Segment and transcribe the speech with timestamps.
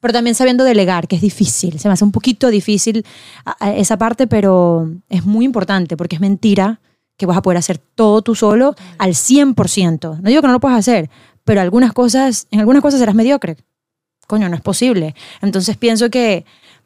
[0.00, 1.78] pero también sabiendo delegar, que es difícil.
[1.78, 3.04] Se me hace un poquito difícil
[3.74, 6.80] esa parte, pero es muy importante porque es mentira
[7.16, 10.20] que vas a poder hacer todo tú solo al 100%.
[10.20, 11.10] No digo que no lo puedas hacer,
[11.44, 13.56] pero algunas cosas, en algunas cosas serás mediocre.
[14.26, 15.14] Coño, no es posible.
[15.42, 16.44] Entonces pienso que,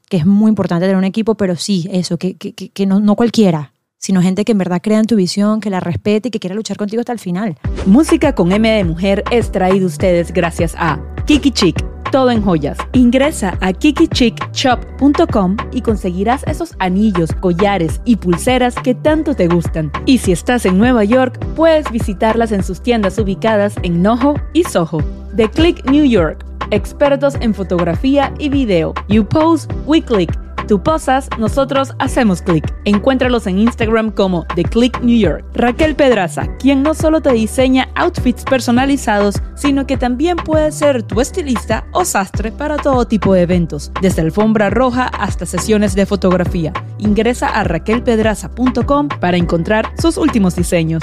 [0.08, 3.14] que es muy importante tener un equipo, pero sí, eso, que, que- que no, no
[3.16, 3.73] cualquiera,
[4.04, 6.54] sino gente que en verdad crea en tu visión, que la respete y que quiera
[6.54, 7.56] luchar contigo hasta el final.
[7.86, 11.82] Música con M de Mujer es traído ustedes gracias a Kiki Chic,
[12.12, 12.76] todo en joyas.
[12.92, 19.90] Ingresa a kikichickshop.com y conseguirás esos anillos, collares y pulseras que tanto te gustan.
[20.04, 24.64] Y si estás en Nueva York, puedes visitarlas en sus tiendas ubicadas en Noho y
[24.64, 25.02] Soho.
[25.34, 28.92] The Click New York, expertos en fotografía y video.
[29.08, 30.30] You pose, we click.
[30.66, 32.64] Tú posas, nosotros hacemos clic.
[32.86, 35.44] Encuéntralos en Instagram como The Click New York.
[35.52, 41.20] Raquel Pedraza, quien no solo te diseña outfits personalizados, sino que también puede ser tu
[41.20, 46.72] estilista o sastre para todo tipo de eventos, desde alfombra roja hasta sesiones de fotografía.
[46.96, 51.02] Ingresa a raquelpedraza.com para encontrar sus últimos diseños.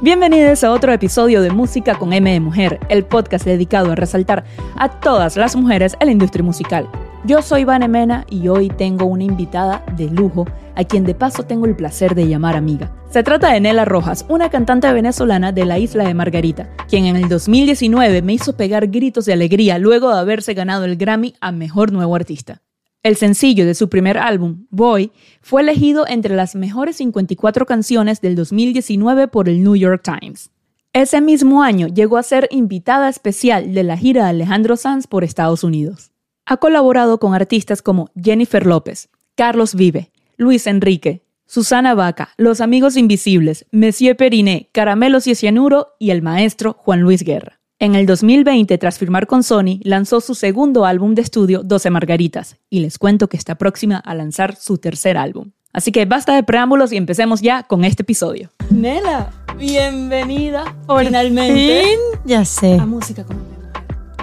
[0.00, 4.44] Bienvenidos a otro episodio de Música con M de Mujer, el podcast dedicado a resaltar
[4.76, 6.88] a todas las mujeres en la industria musical.
[7.24, 11.44] Yo soy Vane Mena y hoy tengo una invitada de lujo a quien de paso
[11.44, 12.92] tengo el placer de llamar amiga.
[13.10, 17.14] Se trata de Nela Rojas, una cantante venezolana de la isla de Margarita, quien en
[17.14, 21.52] el 2019 me hizo pegar gritos de alegría luego de haberse ganado el Grammy a
[21.52, 22.60] Mejor Nuevo Artista.
[23.04, 28.34] El sencillo de su primer álbum, Boy, fue elegido entre las mejores 54 canciones del
[28.34, 30.50] 2019 por el New York Times.
[30.92, 35.22] Ese mismo año llegó a ser invitada especial de la gira de Alejandro Sanz por
[35.22, 36.11] Estados Unidos.
[36.44, 42.96] Ha colaborado con artistas como Jennifer López, Carlos Vive, Luis Enrique, Susana Vaca, Los Amigos
[42.96, 47.60] Invisibles, Monsieur Periné, Caramelos y Cianuro y el maestro Juan Luis Guerra.
[47.78, 52.56] En el 2020, tras firmar con Sony, lanzó su segundo álbum de estudio, 12 Margaritas,
[52.70, 55.52] y les cuento que está próxima a lanzar su tercer álbum.
[55.72, 58.50] Así que basta de preámbulos y empecemos ya con este episodio.
[58.70, 61.84] Nela, bienvenida finalmente
[62.24, 62.74] Ya sé.
[62.74, 63.61] a Música con.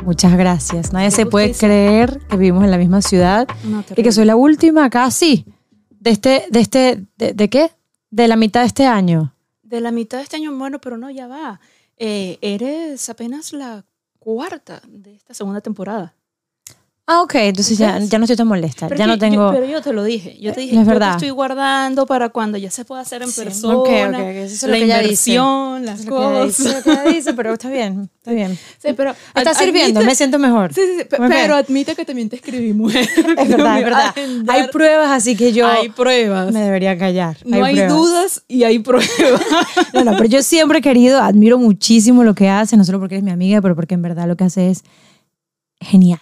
[0.03, 0.93] Muchas gracias.
[0.93, 4.35] Nadie se puede creer que vivimos en la misma ciudad No, y que soy la
[4.35, 5.45] última casi
[5.89, 7.71] de este, de este, de, de qué?
[8.09, 9.33] De la mitad de este año.
[9.61, 11.59] De la mitad de este año, bueno, pero no, ya va.
[11.97, 13.85] Eh, eres apenas la
[14.19, 16.15] cuarta de esta segunda temporada.
[17.11, 18.87] Ah, ok, entonces ya, ya no estoy tan molesta.
[18.87, 19.51] Pero ya no yo- tengo.
[19.51, 20.37] pero yo te lo dije.
[20.39, 21.09] Yo te dije, Es yo verdad.
[21.13, 23.77] te estoy guardando para cuando ya se pueda hacer en Sí, persona.
[23.77, 25.33] ok, ok, eso es lo la que dice.
[25.33, 26.75] las Lo dice, cosas.
[26.75, 28.55] lo que ella dice, pero está bien, está bien.
[28.77, 30.71] Sí, pero Está sirviendo, me siento mejor.
[30.71, 33.09] Sí, sí, sí, pero admite que también te escribí, mujer.
[33.39, 34.13] Es verdad, es verdad.
[34.47, 36.53] Hay pruebas, así que yo Hay pruebas.
[36.53, 37.37] me debería callar.
[37.43, 37.91] no hay, pruebas.
[37.97, 39.09] dudas y hay pruebas.
[39.95, 43.15] No, no, pero yo siempre he querido, admiro muchísimo lo que hace, no solo porque
[43.17, 44.83] es mi amiga, pero porque en verdad lo que hace es
[45.81, 46.19] genial.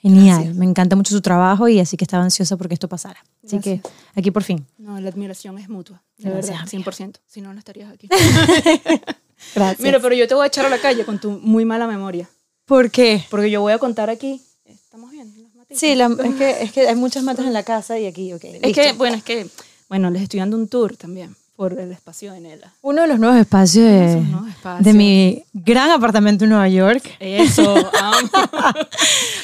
[0.00, 0.36] Genial.
[0.36, 0.56] Gracias.
[0.56, 3.24] Me encanta mucho su trabajo y así que estaba ansiosa porque esto pasara.
[3.44, 3.80] Así que
[4.14, 4.64] aquí por fin.
[4.78, 6.02] No, la admiración es mutua.
[6.18, 6.90] De Gracias, verdad, amiga.
[6.92, 7.16] 100%.
[7.26, 8.08] Si no, no estarías aquí.
[9.54, 9.80] Gracias.
[9.80, 12.28] Mira, pero yo te voy a echar a la calle con tu muy mala memoria.
[12.64, 13.24] ¿por qué?
[13.30, 14.42] Porque yo voy a contar aquí.
[14.66, 15.32] ¿Estamos bien?
[15.54, 15.78] las?
[15.78, 18.44] Sí, la- es, que, es que hay muchas matas en la casa y aquí, ok.
[18.44, 18.82] Es listo.
[18.82, 19.48] que, bueno, es que,
[19.88, 22.72] bueno, les estoy dando un tour también por el espacio de Nela.
[22.82, 24.84] Uno de los nuevos espacios de, Esos nuevos espacios.
[24.84, 27.02] de mi gran apartamento en Nueva York.
[27.18, 28.28] Eso, amo.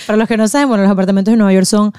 [0.07, 1.93] Para los que no saben, bueno, los apartamentos de Nueva York son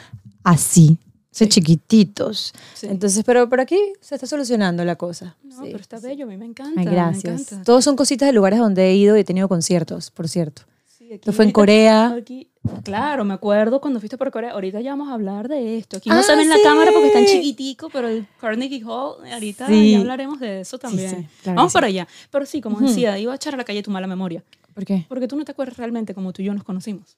[0.46, 0.98] así,
[1.32, 2.54] son chiquititos.
[2.76, 2.88] Sí.
[2.90, 5.36] Entonces, pero por aquí se está solucionando la cosa.
[5.44, 5.64] No, Sí.
[5.66, 6.80] pero está bello, a mí me encanta.
[6.80, 7.42] Ay, Me gracias.
[7.42, 7.66] encanta.
[7.66, 10.62] Todos son cositas de lugares donde he ido y he tenido conciertos, por cierto.
[10.98, 12.08] Sí, aquí Esto fue en Corea.
[12.18, 12.48] aquí-
[12.84, 14.52] claro, me acuerdo cuando fuiste por Corea.
[14.52, 15.98] Ahorita ya vamos a hablar de esto.
[15.98, 19.26] Aquí no Ah, se ve en la cámara porque están chiquitico, pero el Carnegie Hall,
[19.32, 19.92] ahorita Sí.
[19.94, 21.10] ya hablaremos de eso también.
[21.10, 22.08] sí, claro vamos para allá.
[22.32, 24.44] Pero sí, como decía, iba a echar a la calle tu mala memoria.
[24.74, 25.06] ¿Por qué?
[25.08, 27.18] Porque tú no te acuerdas realmente como tú y yo nos conocimos.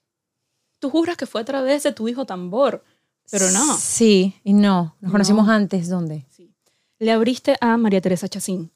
[0.80, 2.84] Tú juras que fue a través de tu hijo tambor,
[3.32, 3.76] pero no.
[3.78, 4.96] Sí, y no.
[5.02, 5.12] Nos No.
[5.12, 6.26] conocimos antes, ¿dónde?
[6.30, 6.54] Sí.
[7.00, 8.72] Le abriste a María Teresa Chacín.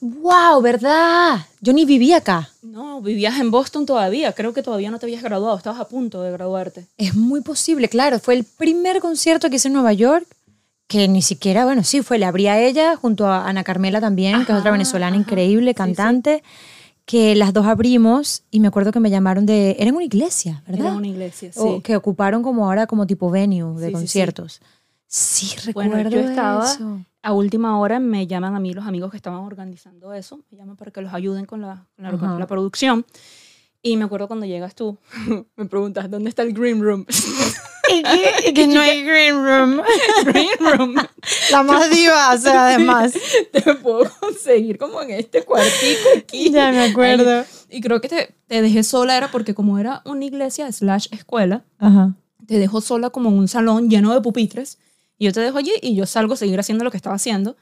[0.00, 0.60] ¡Wow!
[0.62, 1.46] ¿Verdad?
[1.60, 2.50] Yo ni vivía acá.
[2.62, 4.32] No, vivías en Boston todavía.
[4.32, 5.56] Creo que todavía no te habías graduado.
[5.56, 6.86] Estabas a punto de graduarte.
[6.98, 8.18] Es muy posible, claro.
[8.18, 10.26] Fue el primer concierto que hice en Nueva York,
[10.86, 14.44] que ni siquiera, bueno, sí, fue, le abrí a ella junto a Ana Carmela también,
[14.44, 15.22] que es otra venezolana ajá.
[15.22, 15.74] increíble, Sí, sí.
[15.74, 16.42] cantante,
[17.06, 20.62] que las dos abrimos y me acuerdo que me llamaron de, era en una iglesia,
[20.66, 20.86] ¿verdad?
[20.88, 21.58] Era una iglesia, sí.
[21.60, 23.92] O que ocuparon como ahora como tipo venue de sí.
[23.92, 24.60] conciertos.
[25.14, 27.00] Sí, recuerdo Bueno, yo estaba eso.
[27.22, 30.76] a última hora, me llaman a mí los amigos que estaban organizando eso, me llaman
[30.78, 33.04] para que los ayuden con la, con la, con la producción.
[33.82, 34.96] Y me acuerdo cuando llegas tú,
[35.56, 37.04] me preguntas, ¿dónde está el green room?
[37.92, 39.82] Y que, y que no hay green room.
[40.24, 40.94] green room.
[41.50, 43.12] La más diva, o sea, además.
[43.50, 46.50] Te puedo conseguir como en este cuartico aquí.
[46.50, 47.40] Ya me acuerdo.
[47.40, 47.44] Ahí.
[47.70, 51.64] Y creo que te, te dejé sola era porque como era una iglesia slash escuela,
[51.78, 52.14] Ajá.
[52.46, 54.78] te dejo sola como en un salón lleno de pupitres
[55.22, 57.56] y yo te dejo allí y yo salgo a seguir haciendo lo que estaba haciendo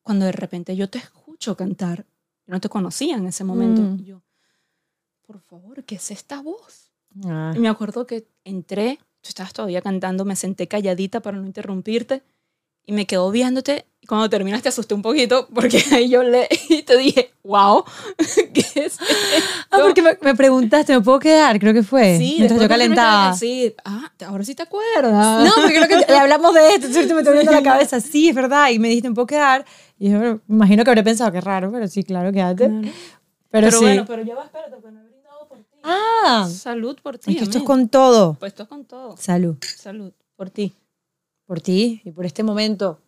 [0.00, 2.06] cuando de repente yo te escucho cantar.
[2.46, 3.82] Yo no te conocía en ese momento.
[3.82, 4.04] Mm.
[4.04, 4.22] Yo,
[5.26, 6.92] por favor, ¿qué es esta voz?
[7.24, 7.52] Ah.
[7.56, 12.22] Y me acuerdo que entré, tú estabas todavía cantando, me senté calladita para no interrumpirte
[12.90, 13.86] y me quedo viéndote.
[14.02, 17.84] Y cuando terminaste asusté un poquito porque ahí yo le y te dije, wow,
[18.54, 18.98] ¿qué es
[19.70, 21.60] Ah, porque me, me preguntaste, ¿me puedo quedar?
[21.60, 22.18] Creo que fue.
[22.18, 23.34] Sí, mientras yo calentaba.
[23.34, 25.44] Sí, ah, ahora sí te acuerdas.
[25.46, 28.00] No, porque creo que ya hablamos de esto, entonces me estoy viendo la cabeza.
[28.00, 28.70] Sí, es verdad.
[28.70, 29.64] Y me dijiste, ¿me puedo quedar?
[29.98, 32.66] Y yo bueno, me imagino que habré pensado, qué raro, pero sí, claro, quédate.
[32.66, 32.80] Claro.
[32.82, 33.84] Pero, Pero, sí.
[33.84, 35.64] bueno, pero ya va, espérate, porque no he brindado por ti.
[35.82, 37.32] ah, Salud por ti.
[37.32, 38.34] es que esto es con todo.
[38.40, 39.16] Pues esto es con todo.
[39.16, 39.56] Salud.
[39.76, 40.72] Salud por ti.
[41.50, 43.00] Por ti y por este momento.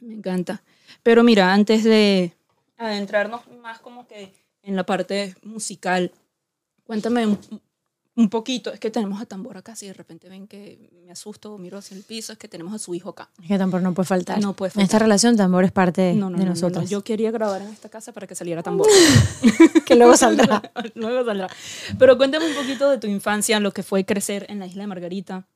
[0.00, 0.64] Me encanta.
[1.04, 2.32] Pero mira, antes de
[2.76, 4.32] adentrarnos más como que
[4.64, 6.10] en la parte musical,
[6.82, 7.38] cuéntame un,
[8.16, 8.72] un poquito.
[8.72, 11.78] Es que tenemos a Tambor acá, si de repente ven que me asusto o miro
[11.78, 13.30] hacia el piso, es que tenemos a su hijo acá.
[13.40, 14.40] Es que tambor no puede faltar.
[14.40, 15.02] No puede En esta faltar.
[15.02, 16.82] relación, tambor es parte No, no, de no, no, nosotros.
[16.82, 16.90] no.
[16.90, 18.88] Yo quería grabar en esta casa para que saliera Tambor.
[19.86, 20.62] que luego saldrá.
[20.96, 21.46] Luego saldrá.
[21.96, 24.86] Pero cuéntame un poquito de tu infancia, lo que fue crecer en la isla de
[24.88, 25.46] Margarita.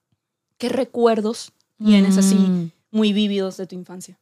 [0.56, 1.52] ¿Qué recuerdos
[1.84, 2.70] tienes así Mm.
[2.90, 4.18] muy vívidos de tu infancia?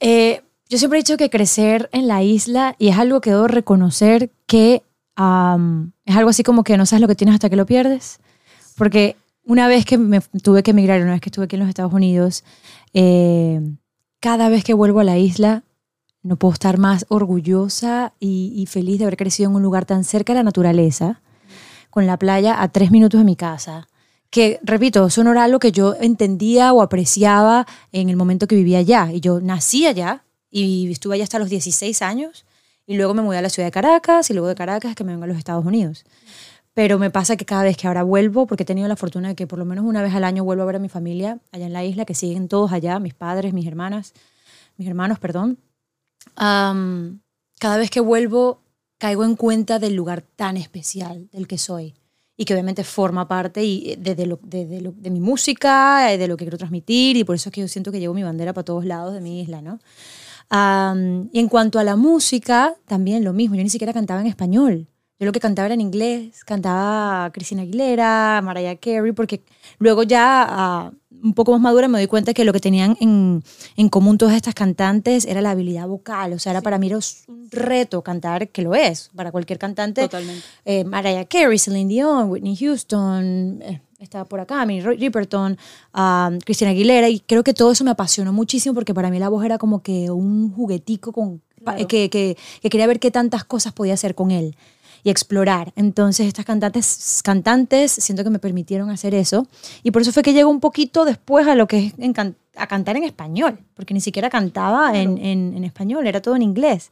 [0.00, 3.48] Eh, yo siempre he dicho que crecer en la isla, y es algo que debo
[3.48, 4.82] reconocer que
[5.16, 8.20] es algo así como que no sabes lo que tienes hasta que lo pierdes.
[8.76, 11.68] Porque una vez que me tuve que emigrar, una vez que estuve aquí en los
[11.68, 12.42] Estados Unidos,
[12.94, 13.60] eh,
[14.20, 15.62] cada vez que vuelvo a la isla,
[16.22, 20.04] no puedo estar más orgullosa y, y feliz de haber crecido en un lugar tan
[20.04, 21.20] cerca de la naturaleza,
[21.90, 23.88] con la playa a tres minutos de mi casa.
[24.30, 28.54] Que, repito, eso no era algo que yo entendía o apreciaba en el momento que
[28.54, 29.10] vivía allá.
[29.12, 32.44] Y yo nací allá y estuve allá hasta los 16 años
[32.86, 35.12] y luego me mudé a la ciudad de Caracas y luego de Caracas que me
[35.12, 36.04] vengo a los Estados Unidos.
[36.74, 39.34] Pero me pasa que cada vez que ahora vuelvo, porque he tenido la fortuna de
[39.34, 41.66] que por lo menos una vez al año vuelvo a ver a mi familia allá
[41.66, 44.12] en la isla, que siguen todos allá, mis padres, mis hermanas,
[44.76, 45.58] mis hermanos, perdón.
[46.36, 47.20] Am,
[47.58, 48.62] cada vez que vuelvo
[48.98, 51.94] caigo en cuenta del lugar tan especial del que soy
[52.40, 56.16] y que obviamente forma parte y de, de lo- de- lo- de mi música, eh,
[56.16, 58.22] de lo que quiero transmitir y por eso es que yo siento que llevo mi
[58.22, 59.78] bandera para todos lados de mi isla, ¿no?
[60.48, 64.26] Am, y en cuanto a la música, también lo mismo, yo ni siquiera cantaba en
[64.26, 64.86] español.
[65.18, 69.42] Yo lo que cantaba era en inglés, cantaba Cristina Aguilera, Mariah Carey, porque
[69.78, 73.42] luego ya ah, un poco más madura me doy cuenta que lo que tenían en,
[73.76, 76.96] en común todas estas cantantes era la habilidad vocal, o sea, era para mí era
[76.96, 80.02] un reto cantar, que lo es, para cualquier cantante.
[80.02, 80.42] Totalmente.
[80.64, 85.58] Eh, Mariah Carey, Celine Dion, Whitney Houston, eh, está por acá, Minnie Riperton,
[85.94, 89.28] um, Cristina Aguilera, y creo que todo eso me apasionó muchísimo porque para mí la
[89.28, 91.86] voz era como que un juguetico con, Claro.
[91.88, 94.56] que, que, que quería ver qué tantas cosas podía hacer con él
[95.02, 95.72] y explorar.
[95.76, 99.46] Entonces estas cantantes, cantantes siento que me permitieron hacer eso.
[99.82, 102.36] Y por eso fue que llegó un poquito después a lo que es en can-
[102.56, 106.42] a cantar en español, porque ni siquiera cantaba en, en- en español, era todo en
[106.42, 106.90] inglés,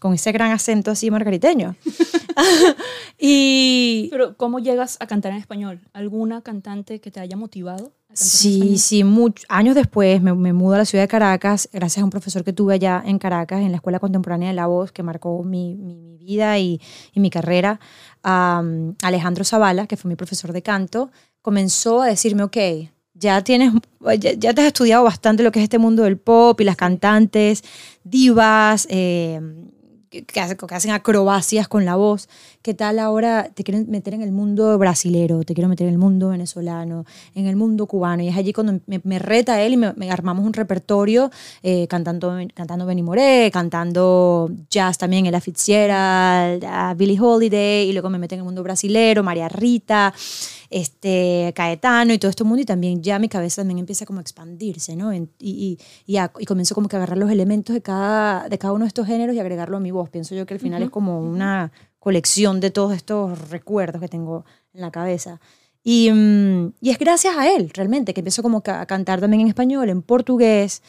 [0.00, 1.74] con ese gran acento así margariteño.
[3.18, 5.80] y Pero ¿cómo llegas a cantar en español?
[5.92, 7.92] ¿Alguna cantante que te haya motivado?
[8.12, 12.04] sí, sí, much- años después me, me mudo a la ciudad de Caracas, gracias a
[12.04, 15.02] un profesor que tuve allá en Caracas, en la Escuela Contemporánea de la Voz, que
[15.02, 16.80] marcó mi, mi- mi vida y,
[17.12, 17.78] y mi carrera.
[19.02, 21.10] Alejandro Zavala, que fue mi profesor de canto,
[21.42, 22.56] comenzó a decirme, ok,
[23.14, 23.72] ya tienes,
[24.18, 26.76] ya, ya te has estudiado bastante lo que es este mundo del pop y las
[26.76, 27.62] cantantes,
[28.02, 29.40] divas, eh,
[30.22, 32.28] que, hacen acrobacias con la voz.
[32.66, 36.00] ¿Qué tal ahora te quieren meter en el mundo brasilero, te quiero meter en el
[36.00, 37.04] mundo venezolano,
[37.36, 38.24] en el mundo cubano?
[38.24, 41.30] Y es allí cuando me, me reta él y me, me armamos un repertorio
[41.62, 48.10] eh, cantando, cantando Benny Moré, cantando jazz también, Ella Fitzgerald, a Billie Holiday, y luego
[48.10, 50.12] me meten en el mundo brasilero, María Rita,
[50.68, 54.22] este, Caetano y todo este mundo, y también ya mi cabeza también empieza como a
[54.22, 55.12] expandirse, ¿no?
[55.12, 58.48] En- y, y, y, a- y comienzo como que a agarrar los elementos de cada,
[58.48, 60.10] de cada uno de estos géneros y agregarlo a mi voz.
[60.10, 61.70] Pienso yo que al final es como una
[62.06, 64.44] colección de todos estos recuerdos que tengo
[64.74, 65.40] en la cabeza.
[65.82, 69.48] Y, mm, y es gracias a él, realmente, que empiezo como a cantar también en
[69.48, 70.82] español, en portugués,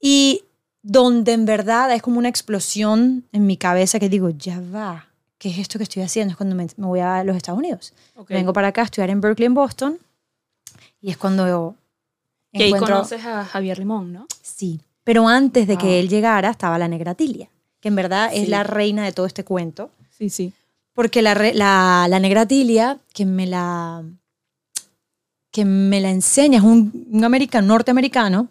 [0.00, 0.44] y
[0.82, 5.08] donde en verdad es como una explosión en mi cabeza que digo, ya va,
[5.38, 6.30] ¿qué es esto que estoy haciendo?
[6.30, 7.92] Es cuando me, me voy a los Estados Unidos.
[8.14, 8.28] Ok.
[8.30, 9.98] Vengo para acá a estudiar en Berkeley, en Boston,
[11.00, 11.74] y es cuando yo
[12.52, 12.94] Que ahí encuentro...
[12.94, 14.26] conoces a Javier Limón, ¿no?
[14.40, 15.78] Sí, pero antes de Ah.
[15.78, 17.48] que él llegara estaba la Negratilia,
[17.80, 18.46] que en verdad es Sí.
[18.46, 19.90] la reina de todo este cuento.
[20.24, 20.52] Sí, sí.
[20.94, 24.04] Porque la, la, la Negratilia, que me la,
[25.50, 28.48] que me la enseña, es un, un americano, norteamericano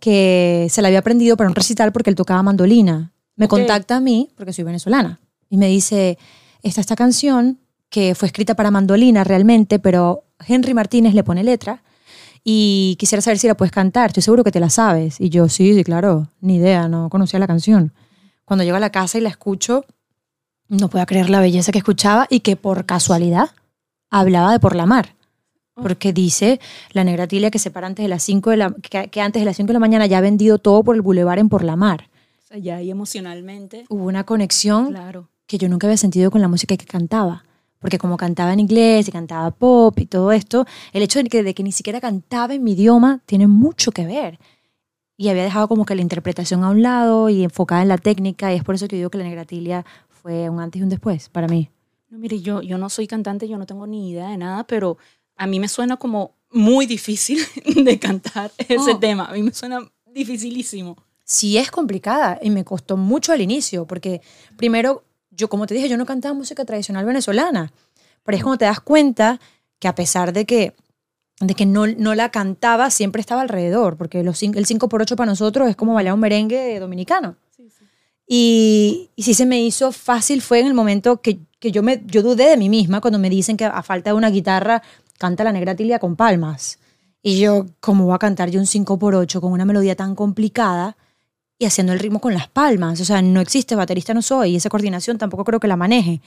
[0.00, 3.12] que se la había aprendido para un recital porque él tocaba mandolina.
[3.36, 6.18] Me contacta a mí, porque soy venezolana, y me dice,
[6.62, 11.82] está esta canción que fue escrita para mandolina realmente, pero Henry Martínez le pone letra
[12.42, 14.08] y quisiera saber si la puedes cantar.
[14.08, 15.20] Estoy seguro que te la sabes.
[15.20, 17.92] Y yo, sí, sí, claro, ni idea, no conocía la canción.
[18.44, 19.84] Cuando llego a la casa y la escucho,
[20.72, 23.50] no puedo creer la belleza que escuchaba y que por casualidad
[24.10, 25.14] hablaba de por la mar.
[25.74, 26.60] Porque dice
[26.92, 29.40] la negra Tilia que se para antes de las 5 de la que, que antes
[29.40, 31.64] de las 5 de la mañana ya ha vendido todo por el bulevar en por
[31.64, 32.08] la mar.
[32.42, 33.86] O sea, ya ahí emocionalmente.
[33.88, 35.28] Hubo una conexión Claro.
[35.46, 37.44] que yo nunca había sentido con la música que cantaba.
[37.78, 41.42] Porque como cantaba en inglés y cantaba pop y todo esto, el hecho de que,
[41.42, 44.38] de que ni siquiera cantaba en mi idioma tiene mucho que ver.
[45.16, 48.52] Y había dejado como que la interpretación a un lado y enfocada en la técnica.
[48.52, 49.84] Y es por eso que digo que la Negratilia
[50.22, 51.68] fue un antes y un después para mí.
[52.10, 54.98] No, mire, yo, yo no soy cantante, yo no tengo ni idea de nada, pero
[55.36, 57.38] a mí me suena como muy difícil
[57.84, 58.98] de cantar ese Oh.
[58.98, 59.24] tema.
[59.26, 59.80] A mí me suena
[60.26, 60.96] dificilísimo.
[61.24, 64.20] sí es complicada y me costó mucho al inicio, porque
[64.56, 67.72] primero, yo como te dije, yo no cantaba música tradicional venezolana,
[68.24, 69.40] pero es cuando te das cuenta
[69.78, 70.74] que a pesar de que,
[71.40, 75.16] de que no, no la cantaba, siempre estaba alrededor, porque los, el 5 por 8
[75.16, 77.36] para nosotros es como bailar un merengue dominicano.
[78.34, 82.22] Y, sí se me hizo fácil fue en el momento que, que yo, me, yo
[82.22, 84.82] dudé de mí misma cuando me dicen que a falta de una guitarra
[85.18, 86.78] canta la negra Tilia con palmas.
[87.22, 90.14] Y yo, ¿cómo voy a cantar yo un 5 por 8 con una melodía tan
[90.14, 90.96] complicada
[91.58, 93.02] y haciendo el ritmo con las palmas?
[93.02, 96.22] O sea, no existe, baterista no soy, y esa coordinación tampoco creo que la maneje.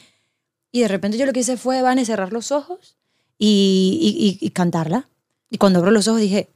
[0.72, 2.98] Y de repente yo lo que hice fue, van a cerrar los ojos
[3.40, 5.10] y, y- cantarla.
[5.50, 6.50] Y cuando abro los ojos dije,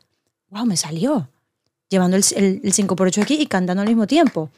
[0.52, 1.28] wow, me salió.
[1.90, 4.52] Llevando el, el, el 5 por 8 aquí y cantando al mismo tiempo.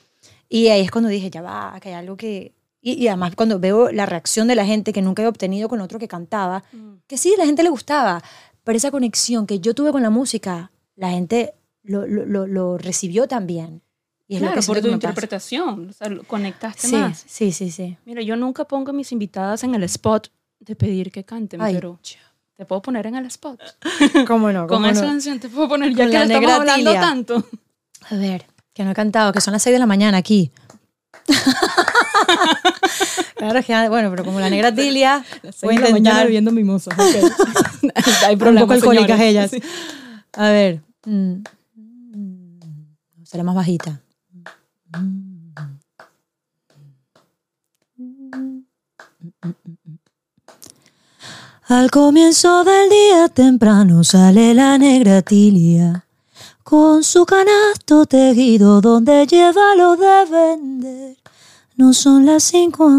[0.54, 2.54] Y ahí es cuando dije, ya va, que hay algo que...
[2.82, 5.80] Y, y además cuando veo la reacción de la gente que nunca he obtenido con
[5.80, 6.64] otro que cantaba,
[7.08, 8.22] que sí, la gente le gustaba,
[8.66, 11.54] pero esa conexión que yo tuve con la música, la gente
[11.84, 13.82] lo, lo, lo, lo recibió también.
[14.28, 15.90] Y es claro, por tu interpretación.
[15.90, 17.24] O sea, conectaste Sí, más.
[17.28, 17.98] sí, sí, sí.
[18.06, 20.30] Mira, yo nunca pongo a mis invitadas en el spot
[20.60, 21.76] de pedir que canten, Ay.
[21.76, 21.98] pero
[22.58, 23.62] te puedo poner en el spot.
[24.28, 24.68] ¿Cómo no?
[24.68, 27.46] Con esa canción te puedo poner, ya Con que la le estamos hablando tanto.
[28.10, 28.46] A ver,
[28.82, 30.52] que no he cantado, que son las 6 de la mañana aquí.
[33.36, 35.24] claro, que, bueno, pero como la negra Tilia,
[35.62, 36.26] voy a intentar.
[36.26, 36.98] bebiendo mimosas.
[38.26, 39.52] Hay un problemas, poco alcohólicas ellas.
[39.52, 39.62] Sí.
[40.34, 40.82] A ver.
[41.06, 41.44] mm,
[43.24, 44.02] Será más bajita.
[51.68, 56.08] Al comienzo del día temprano sale la negra Tilia
[56.72, 61.18] con su canasto tejido donde lleva lo de vender.
[61.76, 62.90] No son las cinco,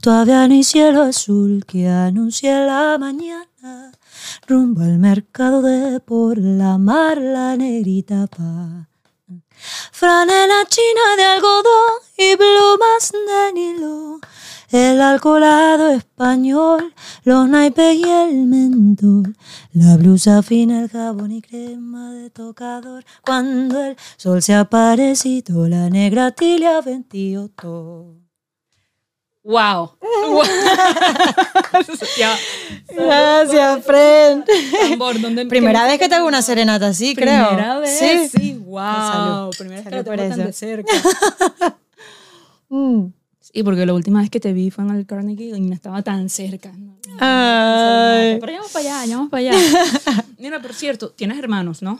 [0.00, 3.92] todavía no hay cielo azul que anuncie la mañana.
[4.48, 8.88] Rumbo al mercado de por la mar la negrita pa.
[9.92, 14.18] Franela china de algodón y plumas de nilo.
[14.70, 16.92] El alcoholado español,
[17.24, 19.34] los naipes y el mentol.
[19.72, 23.02] La blusa fina, el jabón y crema de tocador.
[23.24, 28.16] Cuando el sol se aparecito, la negra tilia ventío todo.
[29.42, 29.92] Wow.
[32.18, 32.36] Ya.
[32.88, 37.46] Gracias, ¿dónde- Primera vez que te hago una serenata así, creo.
[37.48, 38.28] Primera vez, Sí.
[38.28, 38.52] sí.
[38.66, 38.82] Wow.
[38.82, 39.54] Salud.
[39.56, 40.92] Primera vez que Salud tengo tan de cerca.
[42.70, 43.06] Mm.
[43.52, 46.02] Sí, porque la última vez que te vi fue en el Carnegie y no estaba
[46.02, 46.70] tan cerca.
[46.72, 48.38] No, no, no, Ay.
[48.40, 50.24] Pero ya vamos para allá, ya vamos para allá.
[50.38, 51.98] Mira, por cierto, tienes hermanos, ¿no?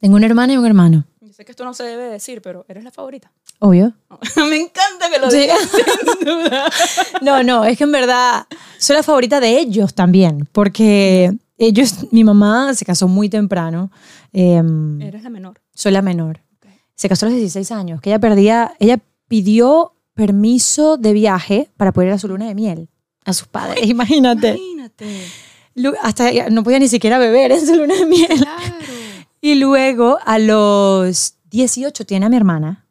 [0.00, 1.04] Tengo una hermana y un hermano.
[1.20, 3.32] Yo sé que esto no se debe decir, pero eres la favorita.
[3.58, 3.94] Obvio.
[4.48, 5.38] Me encanta que lo Sí.
[5.38, 6.64] digas sin duda.
[7.22, 8.46] No, no, es que en verdad
[8.78, 13.90] soy la favorita de ellos también, porque ellos, mi mamá se casó muy temprano.
[14.32, 15.60] em, Eres la menor.
[15.74, 16.42] soy la menor.
[16.94, 21.92] Se casó a los 16 años, que ella perdía, ella pidió permiso de viaje para
[21.92, 22.88] poder ir a su luna de miel
[23.24, 24.50] a sus padres, imagínate.
[24.56, 25.06] Imagínate.
[25.74, 28.28] Lu- Hasta no podía ni siquiera beber en su luna de miel.
[28.28, 28.74] Claro.
[29.40, 32.86] Y luego a los 18 tiene a mi hermana,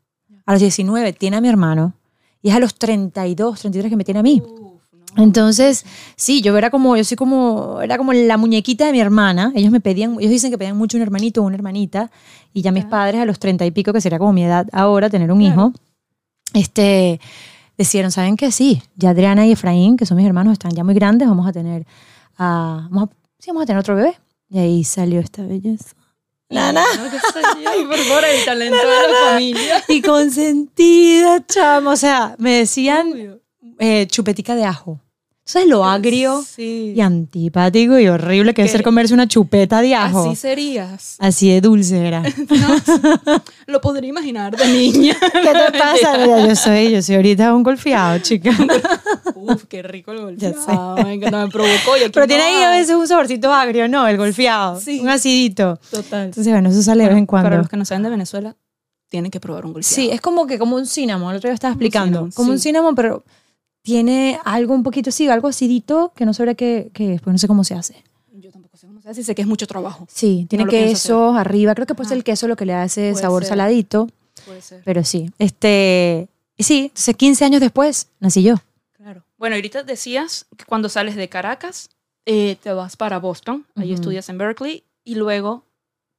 [0.46, 1.94] a los 19 tiene a mi hermano
[2.42, 4.42] y es a los 32, 33 que me tiene a mí.
[4.46, 4.84] Uf,
[5.16, 5.24] no.
[5.24, 5.86] Entonces,
[6.18, 9.52] sí, yo era como, yo soy como, era como la muñequita de mi hermana.
[9.56, 12.12] Ellos me pedían, ellos dicen que pedían mucho un hermanito o una hermanita.
[12.54, 12.92] Y ya mis Claro.
[12.92, 15.54] padres a los 30 y pico, que sería como mi edad ahora, tener un Claro.
[15.54, 15.74] hijo,
[16.54, 17.20] este,
[17.78, 18.52] decidieron, ¿saben qué?
[18.52, 21.52] Sí, ya Adriana y Efraín, que son mis hermanos, están ya muy grandes, vamos a
[21.52, 21.86] tener,
[22.38, 24.18] ah, vamos a, sí, vamos a tener otro bebé.
[24.50, 25.96] Y ahí salió esta belleza.
[26.50, 26.84] Nana.
[26.98, 29.84] No, que soy yo, por favor, el talento de la familia.
[29.90, 31.92] Y consentida, chamo.
[31.92, 33.42] O sea, me decían
[33.80, 35.00] eh, chupetica de ajo.
[35.48, 36.94] Eso es lo agrio Sí.
[36.96, 40.22] y antipático y horrible que debe ser comerse una chupeta de ajo.
[40.22, 41.18] Así Así, serías.
[41.40, 42.24] de dulce era.
[43.68, 45.16] Lo podría imaginar de niña.
[45.20, 46.18] ¿Qué te pasa?
[46.18, 48.52] Mira, yo soy, yo soy ahorita un golfeado, chica.
[49.36, 50.96] Uf, qué rico el golfeado.
[51.04, 51.96] Me encanta, me provocó.
[51.98, 54.08] y Pero no tiene ahí a veces un saborcito agrio, ¿no?
[54.08, 54.80] El golfeado.
[54.80, 55.00] Sí.
[55.00, 55.80] Un acidito.
[55.92, 56.26] Total.
[56.26, 57.46] Entonces, bueno, eso sale de vez en cuando.
[57.50, 58.56] Para los que no saben de Venezuela,
[59.10, 59.96] tienen que probar un golfeado.
[59.96, 62.08] Sí, es como que como un cinnamon, el otro día estaba un explicando.
[62.18, 63.24] cinnamon, como un cinnamon, pero
[63.86, 67.38] tiene algo un poquito así, algo acidito que no sabrá qué, qué es, porque no
[67.38, 68.04] sé cómo se hace.
[68.34, 70.08] Yo tampoco sé cómo se hace, sé que es mucho trabajo.
[70.10, 72.14] Sí, tiene queso arriba, creo que Ajá.
[72.16, 73.50] el queso lo que le Puede sabor ser.
[73.50, 74.10] saladito,
[74.46, 74.82] Puede ser.
[74.84, 75.32] pero sí.
[75.40, 76.28] Este,
[76.58, 78.56] y sí, entonces 15 años después nací yo.
[78.94, 79.24] Claro.
[79.38, 81.90] Bueno, ahorita decías que cuando sales de Caracas,
[82.26, 85.64] eh, te vas para Boston, ahí estudias en Berkeley y luego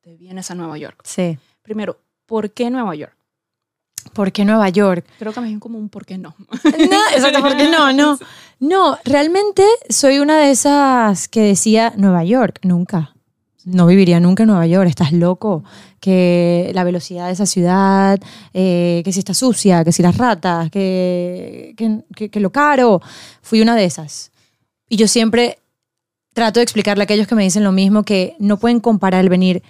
[0.03, 1.01] te vienes a Nueva York.
[1.05, 1.37] Sí.
[1.63, 3.17] Primero, ¿por qué Nueva York?
[4.13, 5.05] ¿Por qué Nueva York?
[5.19, 6.35] Creo que me bien como un por qué no.
[6.65, 8.19] No, exacto, porque no, no.
[8.61, 13.13] No, realmente soy una de esas que decía Nueva York, nunca.
[13.65, 15.65] No viviría nunca en Nueva York, estás loco.
[16.01, 18.19] Que la velocidad de esa ciudad,
[18.55, 23.03] eh, que si está sucia, que si las ratas, que, que, que- que lo caro.
[23.43, 24.31] Fui una de esas.
[24.89, 25.59] Y yo siempre
[26.33, 29.29] trato de explicarle a aquellos que me dicen lo mismo, que no pueden comparar el
[29.31, 29.63] venir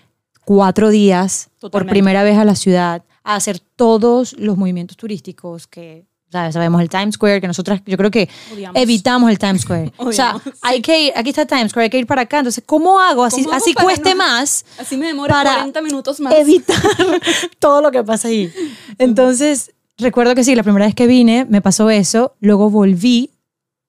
[0.45, 1.91] cuatro días por Totalmente.
[1.93, 6.55] primera vez a la ciudad a hacer todos los movimientos turísticos que ¿sabes?
[6.55, 8.81] sabemos el Times Square que nosotras yo creo que Odiamos.
[8.83, 9.93] evitamos el Times Square.
[9.99, 12.39] O sea hay que ir aquí está Times Square hay que ir para acá.
[12.39, 15.83] Entonces cómo hago así ¿Cómo hago así cueste no- más Así me demora para 40
[15.83, 16.35] minutos más.
[16.35, 16.77] evitar
[17.59, 18.53] todo lo que pasa ahí.
[18.99, 22.35] Entonces recuerdo que sí la primera vez que vine me pasó eso.
[22.41, 23.31] Luego volví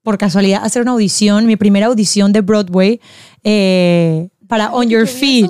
[0.04, 3.02] por casualidad a hacer una audición mi primera audición de Broadway
[3.44, 5.50] eh, para On Your Feet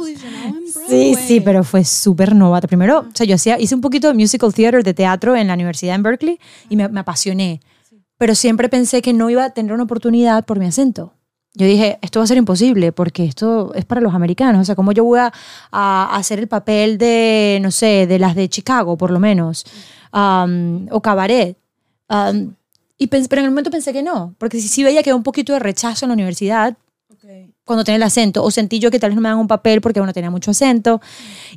[0.88, 2.68] Sí, sí, pero fue súper novata.
[2.68, 5.54] Primero, o sea, yo hacía, hice un poquito de musical theater, de teatro en la
[5.54, 6.40] universidad en Berkeley
[6.70, 7.62] y me, me apasioné.
[8.18, 11.14] Pero siempre pensé que no iba a tener una oportunidad por mi acento.
[11.54, 14.62] Yo dije, esto va a ser imposible porque esto es para los americanos.
[14.62, 15.34] O sea, ¿cómo yo voy a,
[15.72, 19.66] a hacer el papel de, no sé, de las de Chicago, por lo menos?
[20.14, 21.58] Um, o cabaret.
[22.10, 22.54] Um,
[22.98, 25.24] y pero en el momento pensé que no, porque si sí veía que había un
[25.24, 26.78] poquito de rechazo en la universidad
[27.66, 29.82] Cuando tenía el acento, o sentí yo que tal vez no me dan un papel
[29.82, 31.02] porque bueno, tenía mucho acento.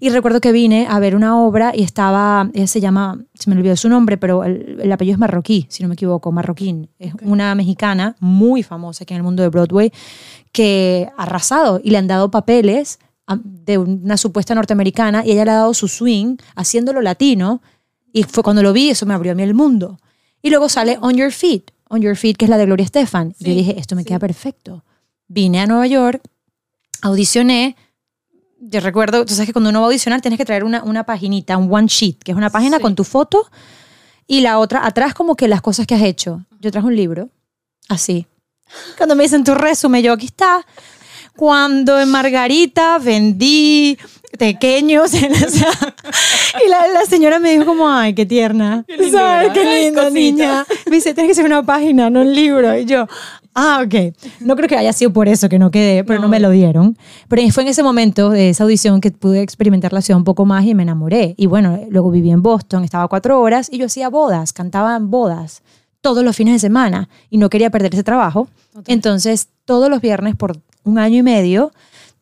[0.01, 3.57] Y recuerdo que vine a ver una obra y estaba, ella se llama, se me
[3.57, 6.91] olvidó su nombre, pero el, el apellido es marroquí, si no me equivoco, marroquín.
[6.99, 9.93] Es una mexicana muy famosa aquí en el mundo de Broadway
[10.53, 15.45] que ha arrasado y le han dado papeles a- de una supuesta norteamericana y ella
[15.45, 17.63] le ha dado su swing haciéndolo latino
[18.13, 19.99] y fue cuando lo vi, eso me abrió a mí el mundo.
[20.43, 23.35] Y luego sale On Your Feet, On Your Feet, que es la de Gloria Estefan.
[23.39, 24.09] Y yo Sí, dije, esto me sí.
[24.09, 24.85] queda perfecto.
[25.33, 26.21] Vine a Nueva York,
[27.03, 27.77] audicioné.
[28.61, 31.05] Yo recuerdo, tú sabes que cuando uno va a audicionar tienes que traer una, una
[31.05, 32.83] paginita, un one sheet, que es una página Sí.
[32.83, 33.49] con tu foto
[34.27, 36.45] y la otra atrás como que las cosas que has hecho.
[36.59, 37.31] Yo traje un libro,
[37.89, 38.27] así.
[38.99, 40.67] Cuando me dicen tu resumen, yo aquí está.
[41.37, 43.97] Cuando en Margarita vendí
[44.37, 45.71] pequeños, o sea,
[46.67, 49.53] y la, la señora me dijo como, ay, qué tierna, Qué lindo, ¿sabes?
[49.53, 50.67] Qué linda niña.
[50.87, 52.77] Me dice, tienes que ser una página, no un libro.
[52.77, 53.07] Y yo,
[53.55, 54.15] ah, ok.
[54.41, 56.31] No creo que haya sido por eso que no quedé, pero no, No.
[56.31, 56.97] me lo dieron.
[57.29, 60.45] Pero fue en ese momento de esa audición que pude experimentar la ciudad un poco
[60.47, 61.35] más y me enamoré.
[61.37, 65.11] Y bueno, luego viví en Boston, estaba cuatro horas y yo hacía bodas, cantaba en
[65.11, 65.63] bodas
[66.01, 68.49] todos los fines de semana y no quería perder ese trabajo.
[68.87, 71.73] Entonces, todos los viernes por un año y medio,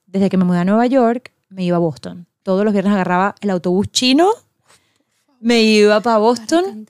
[0.07, 2.27] desde que me mudé a Nueva York, me iba a Boston.
[2.43, 4.29] Todos los viernes agarraba el autobús chino,
[5.41, 6.87] me iba para Boston.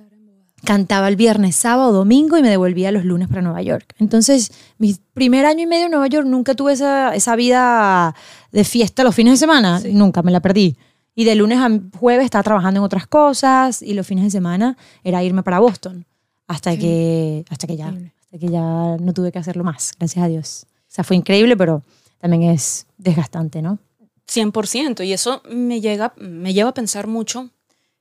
[0.64, 3.94] Cantaba el viernes, sábado, domingo y me devolvía los lunes para Nueva York.
[3.98, 8.14] Entonces, mi primer año y medio en Nueva York nunca tuve esa, esa vida
[8.52, 9.92] de fiesta los fines de semana, Sí.
[9.92, 10.76] nunca, me la perdí.
[11.14, 11.68] Y de lunes a
[11.98, 16.06] jueves estaba trabajando en otras cosas y los fines de semana era irme para Boston
[16.46, 16.78] hasta Sí.
[16.78, 18.12] que hasta que ya Increíble.
[18.20, 20.66] hasta que ya no tuve que hacerlo más, gracias a Dios.
[20.82, 21.82] O sea, fue increíble, pero
[22.18, 23.78] también es desgastante, ¿no?
[24.26, 25.02] 100%.
[25.04, 27.50] Y eso me, llega, me lleva a pensar mucho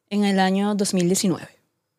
[0.10, 1.48] en el año 2019,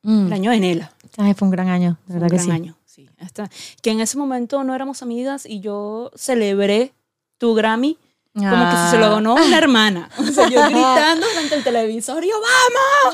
[0.03, 0.93] el año de Nela.
[1.17, 2.51] Ay, fue un gran año, de Fue verdad un que gran sí.
[2.63, 2.77] año.
[2.85, 3.49] Sí, hasta,
[3.83, 6.93] que en ese momento no éramos amigas y yo celebré
[7.39, 7.97] tu Grammy
[8.35, 9.11] como que si se lo Ah.
[9.17, 10.09] ganó una hermana.
[10.19, 12.35] O sea, yo gritando frente al televisor, yo,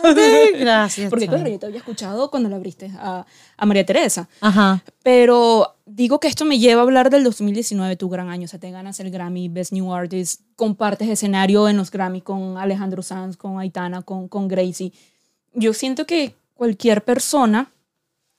[0.03, 0.21] ¡vamos!
[0.23, 1.09] Sí, gracias.
[1.09, 3.25] Porque claro, yo te había escuchado cuando la abriste a,
[3.57, 4.29] a María Teresa.
[4.43, 4.83] Ajá.
[5.03, 8.45] Pero digo que esto me lleva a hablar del 2019, tu gran año.
[8.45, 12.59] O sea, te ganas el Grammy Best New Artist, compartes escenario en los Grammy con
[12.59, 14.93] Alejandro Sanz, con Aitana, con, con Gracie.
[15.55, 17.71] Yo siento que cualquier persona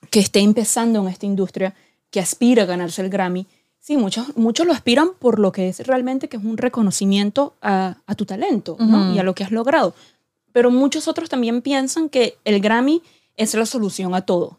[0.10, 1.76] que esté empezando en esta industria,
[2.10, 3.46] que aspira a ganarse el Grammy,
[3.80, 7.98] sí, muchos, muchos lo aspiran por lo que es realmente, que es un reconocimiento a,
[8.08, 9.14] a tu talento ¿no?
[9.14, 9.94] Y a lo que has logrado.
[10.52, 13.02] Pero muchos otros también piensan que el Grammy
[13.36, 14.58] es la solución a todo.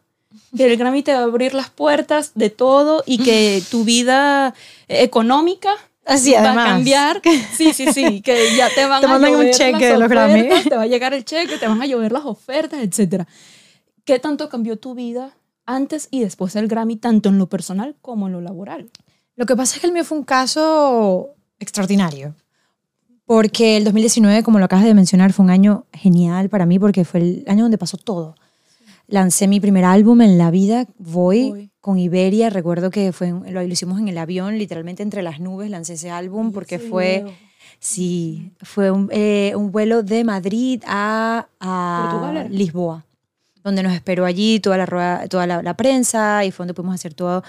[0.55, 4.53] que el Grammy te va a abrir las puertas de todo y que tu vida
[4.87, 5.71] económica
[6.07, 6.65] Así, va además.
[6.65, 7.21] a cambiar.
[7.55, 10.11] Sí, sí, sí, que ya te van Te a mandan un cheque las de los
[10.11, 13.23] ofertas, Te va a llegar el cheque, te van a llover las ofertas, etc.
[14.05, 18.27] ¿Qué tanto cambió tu vida antes y después del Grammy, tanto en lo personal como
[18.27, 18.89] en lo laboral?
[19.35, 22.33] Lo que pasa es que el mío fue un caso extraordinario.
[23.25, 27.03] Porque el 2019, como lo acabas de mencionar, fue un año genial para mí porque
[27.03, 28.35] fue el año donde pasó todo.
[29.07, 31.71] Lancé mi primer álbum en la vida, Voy, Voy.
[31.79, 32.49] con Iberia.
[32.49, 36.09] Recuerdo que fue, en- lo, hicimos en el avión, literalmente entre las nubes lancé ese
[36.09, 37.33] álbum porque fue, video.
[37.79, 42.45] sí, fue un, eh, un vuelo de Madrid a, a.
[42.49, 43.05] Lisboa
[43.63, 46.95] donde nos esperó allí toda la rueda, toda la, la prensa y fue donde pudimos
[46.95, 47.43] hacer toda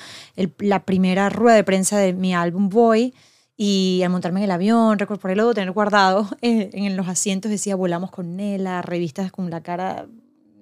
[0.58, 3.14] la primera rueda de prensa de mi álbum Boy
[3.56, 7.06] y al montarme en el avión, recuerdo por ahí lo tener guardado eh, en los
[7.06, 10.06] asientos decía volamos con Nela, revistas con la cara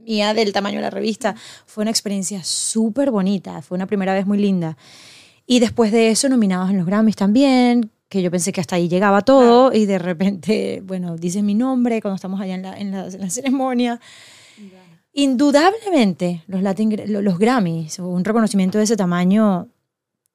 [0.06, 1.34] mía del tamaño de la revista.
[1.66, 4.76] Fue una experiencia súper bonita, fue una primera vez muy linda.
[5.46, 8.88] Y después de eso nominados en los Grammys también, que yo pensé que hasta ahí
[8.88, 12.90] llegaba todo y de repente, bueno, dicen mi nombre cuando estamos allá en la, en
[12.92, 14.00] la, en la ceremonia.
[15.12, 19.68] Indudablemente, los, Latin, lo- los Grammys, un reconocimiento de ese tamaño,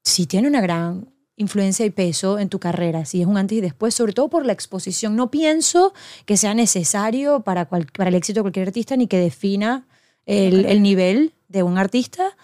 [0.04, 1.08] sí tiene una gran
[1.38, 4.46] influencia y peso en tu carrera, sí es un antes y después, sobre todo por
[4.46, 5.16] la exposición.
[5.16, 5.94] No pienso
[6.26, 9.88] que sea necesario para, cual- para el éxito de cualquier artista ni que defina
[10.26, 12.36] el, el nivel de un artista,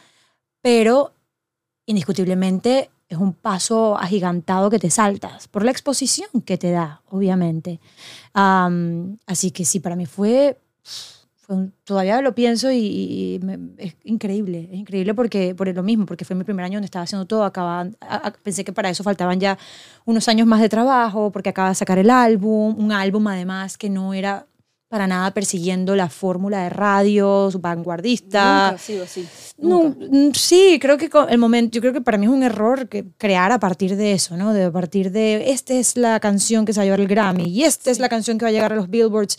[0.61, 1.13] pero
[1.85, 7.79] indiscutiblemente es un paso agigantado que te saltas por la exposición que te da, obviamente.
[8.33, 10.57] Am, así que sí, para mí fue
[11.47, 16.05] un- todavía lo pienso y, y me- es increíble, es increíble porque por lo mismo,
[16.05, 18.89] porque fue mi primer año donde estaba haciendo todo, acababa, a- a- pensé que para
[18.89, 19.57] eso faltaban ya
[20.05, 23.89] unos años más de trabajo, porque acaba de sacar el álbum, un álbum además que
[23.89, 24.45] no era
[24.89, 28.67] para nada persiguiendo la fórmula de radio, vanguardista.
[28.71, 29.27] Nunca sido así.
[29.57, 30.05] No, Nunca.
[30.09, 33.05] mm, sí, creo que el momento, yo creo que para mí es un error que
[33.17, 34.53] crear a partir de eso, ¿no?
[34.53, 37.45] De a partir de, esta es la canción que se va a llevar el Grammy
[37.49, 39.37] y esta es la canción que va a llegar a los Billboards.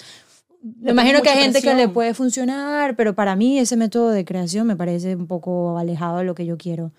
[0.81, 1.93] Me imagino que hay gente que le presión.
[1.93, 6.25] puede funcionar, pero para mí ese método de creación me parece un poco alejado de
[6.25, 6.93] lo que yo quiero.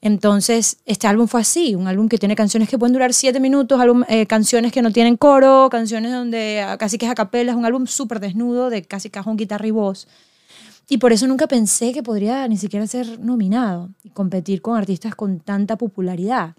[0.00, 3.80] Entonces, este álbum fue así, un álbum que tiene canciones que pueden durar siete minutos,
[3.80, 7.52] álbum- eh, canciones que no tienen coro, canciones donde ah, casi que es a capela,
[7.52, 10.08] es un álbum súper desnudo de casi cajón, guitarra y voz.
[10.88, 15.14] Y por eso nunca pensé que podría ni siquiera ser nominado y competir con artistas
[15.14, 16.56] con tanta popularidad.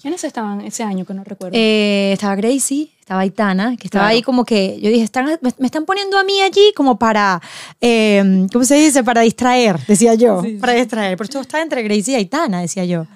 [0.00, 1.56] ¿Quiénes estaban ese año que no recuerdo?
[1.56, 4.14] Eh, estaba Gracie, estaba Aitana, que estaba Claro.
[4.16, 7.40] ahí como que, yo dije, están, me, me están poniendo a mí allí como para,
[7.80, 9.04] eh, ¿cómo se dice?
[9.04, 10.56] Para distraer, decía yo, Sí, sí.
[10.56, 11.16] para distraer.
[11.18, 13.06] Por eso estaba entre Gracie y Aitana, decía yo.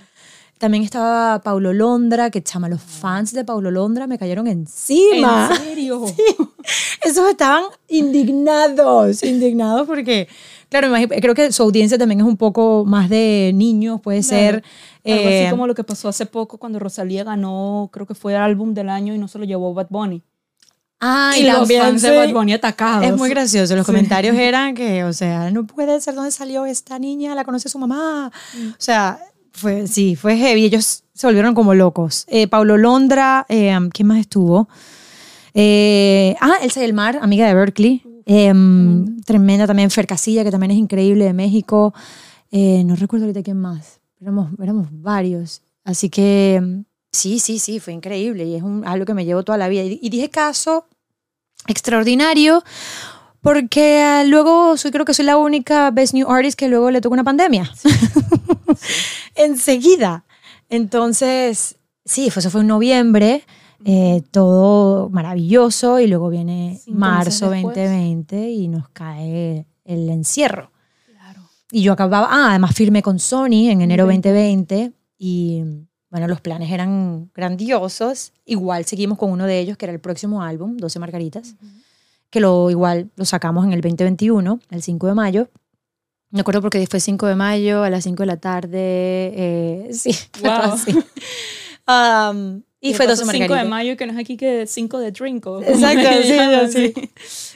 [0.58, 5.50] También estaba Paulo Londra, que chama, los fans de Paulo Londra me cayeron encima.
[5.50, 6.04] ¿En serio?
[7.02, 10.28] Esos estaban indignados, indignados porque,
[10.80, 14.62] claro, creo que su audiencia también es un poco más de niños, puede ser.
[15.04, 18.32] Algo eh, así como lo que pasó hace poco cuando Rosalía ganó, creo que fue
[18.34, 20.22] el álbum del año y no se lo llevó Bad Bunny.
[21.00, 22.16] ah, y los también, fans de.
[22.16, 23.04] Bad Bunny atacados.
[23.04, 23.76] Es muy gracioso.
[23.76, 23.92] Los Sí.
[23.92, 27.78] comentarios eran que, o sea, no puede ser dónde salió esta niña, la conoce su
[27.78, 28.30] mamá.
[28.58, 28.68] Mm.
[28.68, 29.18] O sea,
[29.52, 30.64] fue, sí, fue heavy.
[30.64, 32.24] Ellos se volvieron como locos.
[32.28, 34.68] Eh, Paulo Londra, eh, ¿quién más estuvo?
[35.54, 38.02] Eh, ah, Elsa del Mar, amiga de Berkeley.
[38.26, 38.52] Eh,
[39.24, 39.90] tremenda también.
[39.90, 41.94] Fer Casilla, que también es increíble, de México.
[42.50, 44.00] Eh, no recuerdo ahorita quién más.
[44.20, 45.62] Éramos, éramos varios.
[45.84, 48.44] Así que mm, sí, sí, sí, fue increíble.
[48.44, 49.84] Y es un, algo que me llevo toda la vida.
[49.84, 50.86] Y, y dije caso
[51.66, 52.62] extraordinario
[53.46, 57.00] porque ah, luego soy, creo que soy la única Best New Artist que luego le
[57.00, 57.70] tocó una pandemia.
[59.36, 60.24] Enseguida.
[60.68, 63.44] Entonces, sí, eso fue en noviembre,
[63.84, 67.76] eh, todo maravilloso y luego viene Cinco marzo meses después.
[67.90, 70.70] 2020 y nos cae el encierro.
[71.06, 71.42] Claro.
[71.70, 74.28] Y yo acababa, ah, además firmé con Sony en enero 20.
[74.30, 75.62] 2020 y
[76.10, 78.32] bueno, los planes eran grandiosos.
[78.44, 81.56] Igual seguimos con uno de ellos, que era el próximo álbum, 12 Margaritas,
[82.30, 85.48] que lo igual lo sacamos en el 2021, el 5 de mayo.
[86.30, 88.78] Me acuerdo porque fue 5 de mayo a las 5 de la tarde.
[88.78, 90.10] eh, sí,
[90.42, 90.50] Wow.
[90.72, 90.96] así.
[91.88, 93.62] Um, y fue 12 5 Margaritas.
[93.62, 95.62] de mayo que no es aquí que 5 de Trinco.
[95.62, 96.94] Exacto, sí, llaman, sí.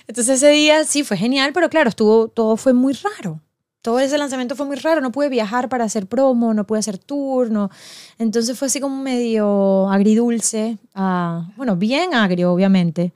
[0.07, 3.41] Entonces ese día sí fue genial, pero claro, estuvo, todo fue muy raro.
[3.83, 6.99] Todo ese lanzamiento fue muy raro, no pude viajar para hacer promo, no pude hacer
[6.99, 7.71] tour, no.
[8.19, 13.13] Entonces fue así como medio agridulce, ah, bueno, bien agrio obviamente,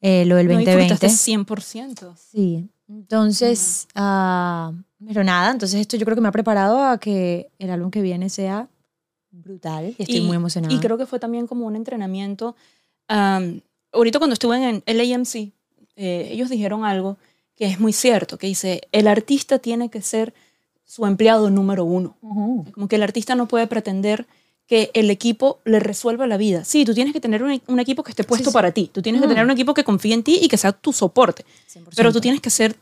[0.00, 0.82] eh, lo del No 2020.
[0.94, 2.14] disfrutaste 100%.
[2.32, 4.72] Sí, entonces, ah,
[5.06, 8.02] pero nada, entonces esto yo creo que me ha preparado a que el álbum que
[8.02, 8.68] viene sea
[9.30, 10.74] brutal y estoy muy emocionada.
[10.74, 12.56] Y creo que fue también como un entrenamiento.
[13.08, 13.60] am,
[13.92, 15.52] ahorita cuando estuve en el AMC,
[15.96, 17.16] eh, ellos dijeron algo
[17.56, 20.32] que es muy cierto, que dice, el artista tiene que ser
[20.84, 22.16] su empleado número uno.
[22.20, 24.26] Como que el artista no puede pretender
[24.66, 26.64] que el equipo le resuelva la vida.
[26.64, 28.54] Sí, tú tienes que tener un, un equipo que esté puesto sí.
[28.54, 28.90] para ti.
[28.92, 29.30] Tú tienes que Mm.
[29.30, 31.44] tener un equipo que confíe en ti y que sea tu soporte.
[31.66, 31.96] 100%.
[31.96, 32.76] Pero tú tienes que ser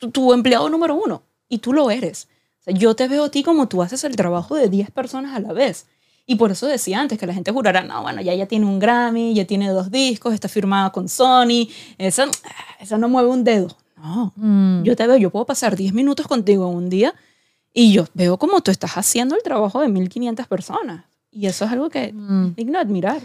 [0.00, 1.22] tu, tu empleado número uno.
[1.48, 2.28] Y tú lo eres.
[2.66, 5.40] Sea, yo te veo a ti como tú haces el trabajo de 10 personas a
[5.40, 5.86] la vez.
[6.26, 8.78] Y por eso decía antes que la gente jurara, no, bueno, ya, ya tiene un
[8.80, 12.26] Grammy, ya tiene dos discos, está firmada con Sony, esa,
[12.80, 13.68] esa no mueve un dedo.
[13.96, 14.82] No, Mm.
[14.82, 17.14] yo te veo, yo puedo pasar 10 minutos contigo en un día
[17.72, 21.04] y yo veo como tú estás haciendo el trabajo de 1500 personas.
[21.30, 22.46] Y eso es algo que Mm.
[22.48, 23.20] es digno de admirar.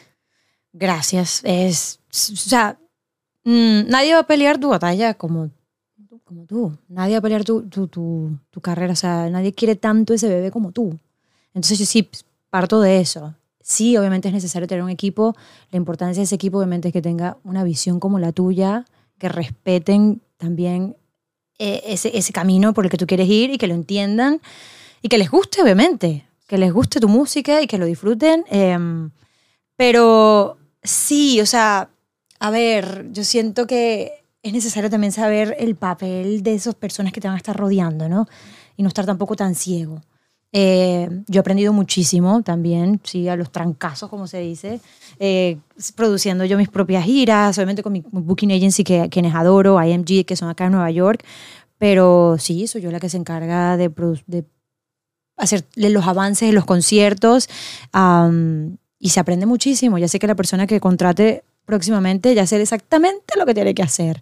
[0.73, 1.41] Gracias.
[1.43, 1.99] Es,
[2.31, 2.77] o sea,
[3.43, 5.49] mm, nadie va a pelear tu batalla como,
[6.31, 6.77] como tú.
[6.87, 8.93] Nadie va a pelear tu, tu, tu, tu carrera.
[8.93, 10.97] O sea, nadie quiere tanto ese bebé como tú.
[11.53, 12.09] Entonces yo sí
[12.49, 13.35] parto de eso.
[13.61, 15.35] Sí, obviamente es necesario tener un equipo.
[15.71, 18.85] La importancia de ese equipo obviamente es que tenga una visión como la tuya,
[19.17, 20.95] que respeten también
[21.59, 24.39] eh, ese, ese camino por el que tú quieres ir y que lo entiendan
[25.01, 26.25] y que les guste, obviamente.
[26.47, 28.45] Que les guste tu música y que lo disfruten.
[28.49, 29.11] em,
[29.75, 31.89] pero sí, o sea,
[32.39, 37.21] a ver, yo siento que es necesario también saber el papel de esas personas que
[37.21, 38.27] te van a estar rodeando, ¿no?
[38.75, 40.01] Y no estar tampoco tan ciego.
[40.53, 44.81] Eh, yo he aprendido muchísimo también, sí, a los trancazos, como se dice,
[45.17, 45.59] eh,
[45.95, 50.35] produciendo yo mis propias giras, obviamente con mi booking agency, que, quienes adoro, IMG, que
[50.35, 51.23] son acá en Nueva York,
[51.77, 53.89] pero sí, soy yo la que se encarga de,
[54.27, 54.45] de
[55.37, 57.47] hacer los avances de los conciertos
[58.99, 59.97] y se aprende muchísimo.
[59.97, 63.81] Ya sé que la persona que contrate próximamente ya sabe exactamente lo que tiene que
[63.81, 64.21] hacer.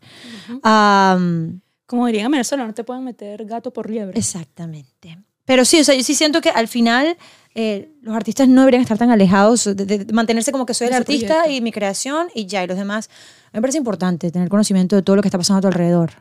[0.63, 4.17] Am, Como dirían en Venezuela, no te pueden meter gato por liebre.
[4.17, 5.17] Exactamente.
[5.45, 7.17] Pero sí, o sea, yo sí siento que al final
[7.55, 10.93] eh, los artistas no deberían estar tan alejados de, de- mantenerse como que soy el
[10.93, 11.51] artista proyecto.
[11.57, 13.07] y mi creación y ya, y los demás.
[13.07, 15.67] A mí me parece importante tener conocimiento de todo lo que está pasando a tu
[15.67, 16.11] alrededor.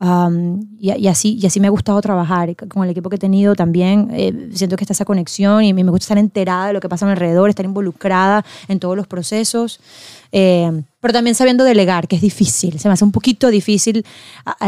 [0.00, 2.48] Um, y, y así, y así me ha gustado trabajar.
[2.48, 5.74] Y Con el equipo que he tenido también, eh, siento que está esa conexión y
[5.74, 8.96] me gusta estar enterada de lo que pasa a mi alrededor, estar involucrada en todos
[8.96, 9.80] los procesos.
[10.32, 12.78] Eh, pero también sabiendo delegar, que es difícil.
[12.80, 14.04] Se me hace un poquito difícil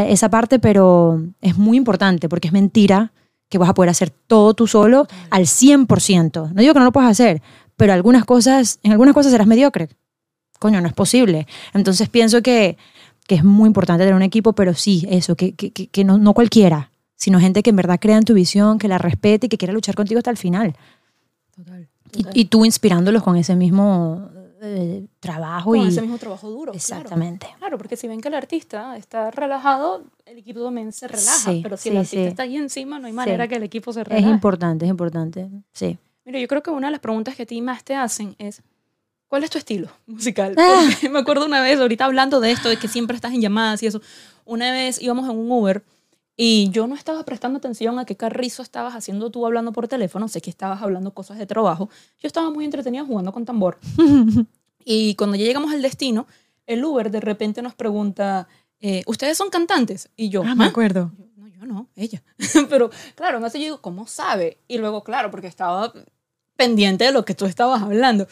[0.07, 3.13] esa parte, pero es muy importante porque es mentira
[3.49, 6.53] que vas a poder hacer todo tú solo al 100%.
[6.53, 7.43] No digo que no lo puedas hacer,
[7.77, 9.89] pero algunas cosas, en algunas cosas serás mediocre.
[10.59, 11.47] Coño, no es posible.
[11.75, 12.77] Entonces pienso que,
[13.27, 16.17] que es muy importante tener un equipo, pero sí, eso, que, que, que- que no,
[16.19, 19.49] no cualquiera, sino gente que en verdad crea en tu visión, que la respete y
[19.49, 20.77] que quiera luchar contigo hasta el final.
[21.57, 21.89] Total.
[22.15, 24.29] Y, y tú inspirándolos con ese mismo
[24.63, 25.89] eh, trabajo Con y...
[25.89, 26.73] ese mismo trabajo duro.
[26.73, 26.77] claro.
[26.77, 27.47] Exactamente.
[27.59, 31.51] Claro, porque si ven que el artista está relajado, el equipo también se relaja.
[31.53, 32.27] Sí, pero si sí, el artista sí.
[32.27, 34.29] está ahí encima, no hay manera que el equipo se Es relaje.
[34.29, 35.49] importante, es importante.
[35.73, 35.99] Sí.
[36.25, 38.63] Mira, yo creo que una de las preguntas que a ti más te hacen es,
[39.29, 40.55] ¿cuál es tu estilo musical?
[40.59, 40.83] Ah.
[40.91, 43.83] Porque me acuerdo una vez, ahorita hablando de esto, de que siempre estás en llamadas
[43.83, 44.01] y eso,
[44.45, 45.83] una vez íbamos en un Uber
[46.43, 50.27] y yo no estaba prestando atención a qué carrizo estabas haciendo tú hablando por teléfono,
[50.27, 53.77] sé que estabas hablando cosas de trabajo, yo estaba muy entretenida jugando con tambor.
[54.85, 56.27] y cuando ya llegamos al destino,
[56.67, 58.49] el Uber de repente nos pregunta,
[58.81, 60.09] eh, ¿ustedes son cantantes?
[60.17, 60.69] Y yo, Ah, me "¿Ah?".
[60.69, 61.13] acuerdo.
[61.19, 62.23] Yo, no, yo no, ella.
[62.71, 64.57] Pero claro, me hace yo digo, ¿cómo sabe?
[64.67, 65.93] Y luego, claro, porque estaba
[66.57, 68.27] pendiente de lo que tú estabas hablando.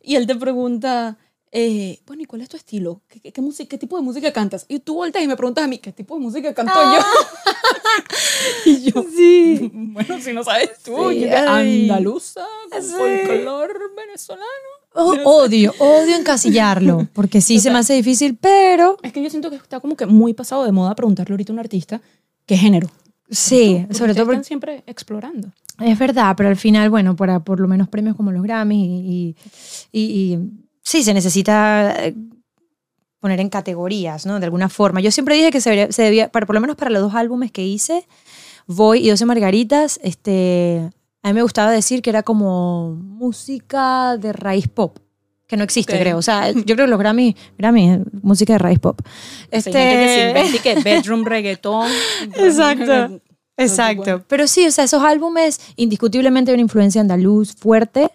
[0.00, 1.16] Y él te pregunta,
[1.52, 3.02] eh, bueno, ¿y cuál es tu estilo?
[3.08, 4.64] ¿Qué, qué, qué música, ¿Qué tipo de música cantas?
[4.68, 6.98] Y tú volteas y me preguntas a mí, ¿qué tipo de música canto yo?
[8.66, 9.70] y yo, Sí.
[9.72, 12.92] bueno, si no sabes tú, Sí, yo andaluza, con Sí.
[12.96, 14.46] folclor venezolano.
[14.94, 19.56] Odio, odio encasillarlo, porque sí se me hace difícil, pero Es que yo siento que
[19.56, 22.02] está como que muy pasado de moda preguntarle ahorita a un artista
[22.44, 22.90] qué género.
[23.30, 25.48] sí, sobre todo porque están siempre explorando.
[25.80, 29.34] es verdad, pero al final, bueno, para por lo menos premios como los Grammys y,
[29.92, 30.38] y- y- y
[30.82, 32.14] sí, se necesita eh,
[33.20, 34.38] poner en categorías, ¿no?
[34.40, 35.00] De alguna forma.
[35.00, 37.52] Yo siempre dije que se, se debía, para, por lo menos para los dos álbumes
[37.52, 38.06] que hice,
[38.66, 40.90] Voy y 12 Margaritas, este,
[41.22, 44.98] a mí me gustaba decir que era como música de raíz pop,
[45.46, 46.16] que no existe, creo.
[46.16, 49.00] O sea, yo creo que los Grammy, Grammy música de raíz pop.
[49.50, 49.76] Este...
[49.76, 51.90] Hay gente que se que bedroom reggaetón.
[52.36, 53.20] Exacto.
[53.56, 54.24] Exacto.
[54.28, 58.10] Pero sí, o sea, esos álbumes indiscutiblemente hay una influencia andaluz fuerte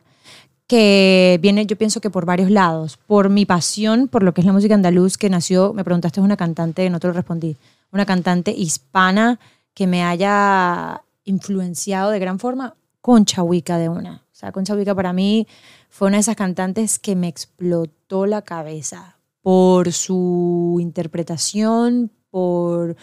[0.68, 2.98] que viene, yo pienso que por varios lados.
[3.08, 6.24] Por mi pasión por lo que es la música andaluz, que nació, me preguntaste, es
[6.24, 7.56] una cantante, no te lo respondí,
[7.92, 9.40] una cantante hispana
[9.74, 14.24] que me haya influenciado de gran forma, Concha Huica de una.
[14.32, 15.48] O sea, Concha Huica para mí
[15.90, 22.98] fue una de esas cantantes que me explotó la cabeza por su interpretación, por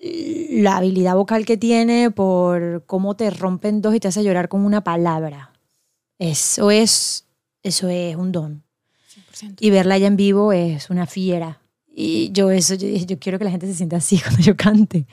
[0.00, 4.64] la habilidad vocal que tiene, por cómo te rompen dos y te hace llorar con
[4.64, 5.51] una palabra.
[6.22, 7.24] Eso es,
[7.64, 8.62] eso es un don.
[9.34, 9.56] 100%.
[9.58, 11.60] Y verla ya en vivo es una fiera.
[11.92, 14.56] Y yo eso, yo dije, yo quiero que la gente se sienta así cuando yo
[14.56, 15.06] cante.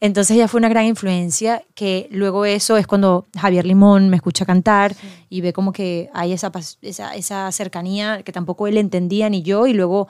[0.00, 4.46] Entonces ella fue una gran influencia, que luego eso es cuando Javier Limón me escucha
[4.46, 4.94] cantar
[5.28, 9.66] y ve como que hay esa, esa, esa cercanía que tampoco él entendía ni yo
[9.66, 10.08] y luego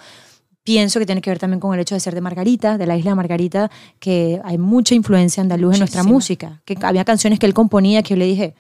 [0.63, 2.97] pienso que tiene que ver también con el hecho de ser de Margarita, de la
[2.97, 7.47] isla de Margarita, que hay mucha influencia andaluz en nuestra música, que había canciones que
[7.47, 8.55] él componía que yo le dije,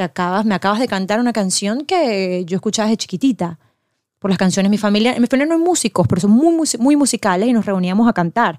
[0.00, 3.58] te acabas, me acabas de cantar una canción que yo escuchaba desde chiquitita
[4.18, 4.70] por las canciones.
[4.70, 8.08] Mi familia, mi familia no es músicos, pero son muy, muy musicales y nos reuníamos
[8.08, 8.58] a cantar.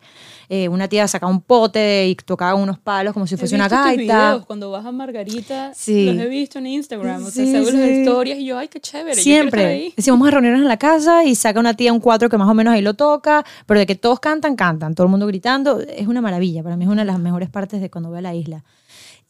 [0.49, 3.65] Eh, una tía sacaba un pote y tocaba unos palos como si fuese He una
[3.67, 4.01] visto tus gaita.
[4.29, 6.05] videos cuando vas a Margarita, Sí.
[6.11, 7.77] los he visto en Instagram, o sea, Sí, las sí.
[8.01, 9.15] historias y yo, ay, qué chévere.
[9.15, 9.93] Siempre.
[9.97, 12.49] Decimos, vamos a reunirnos en la casa y saca una tía un cuatro que más
[12.49, 15.79] o menos ahí lo toca, pero de que todos cantan, cantan, todo el mundo gritando,
[15.81, 16.61] es una maravilla.
[16.61, 18.63] Para mí es una de las mejores partes de cuando voy a la isla.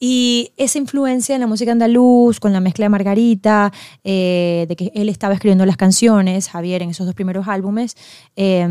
[0.03, 3.71] Y esa influencia en la música andaluz, con la mezcla de Margarita,
[4.03, 7.95] eh, de que él estaba escribiendo las canciones, Javier, en esos dos primeros álbumes,
[8.35, 8.67] eh,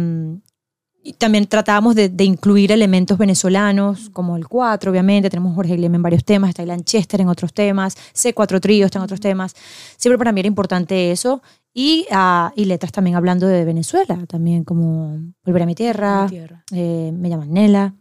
[1.02, 5.30] y también tratábamos de, de incluir elementos venezolanos, como el 4, obviamente.
[5.30, 8.98] Tenemos Jorge Glem en varios temas, está Ilan Chester en otros temas, C4 Trío está
[8.98, 9.54] en otros temas.
[9.96, 11.42] Siempre para mí era importante eso.
[11.72, 16.30] Y, ah, y letras también hablando de Venezuela, también como Volver a mi tierra, Mi
[16.30, 16.64] tierra.
[16.72, 17.94] eh, Me llaman Nela.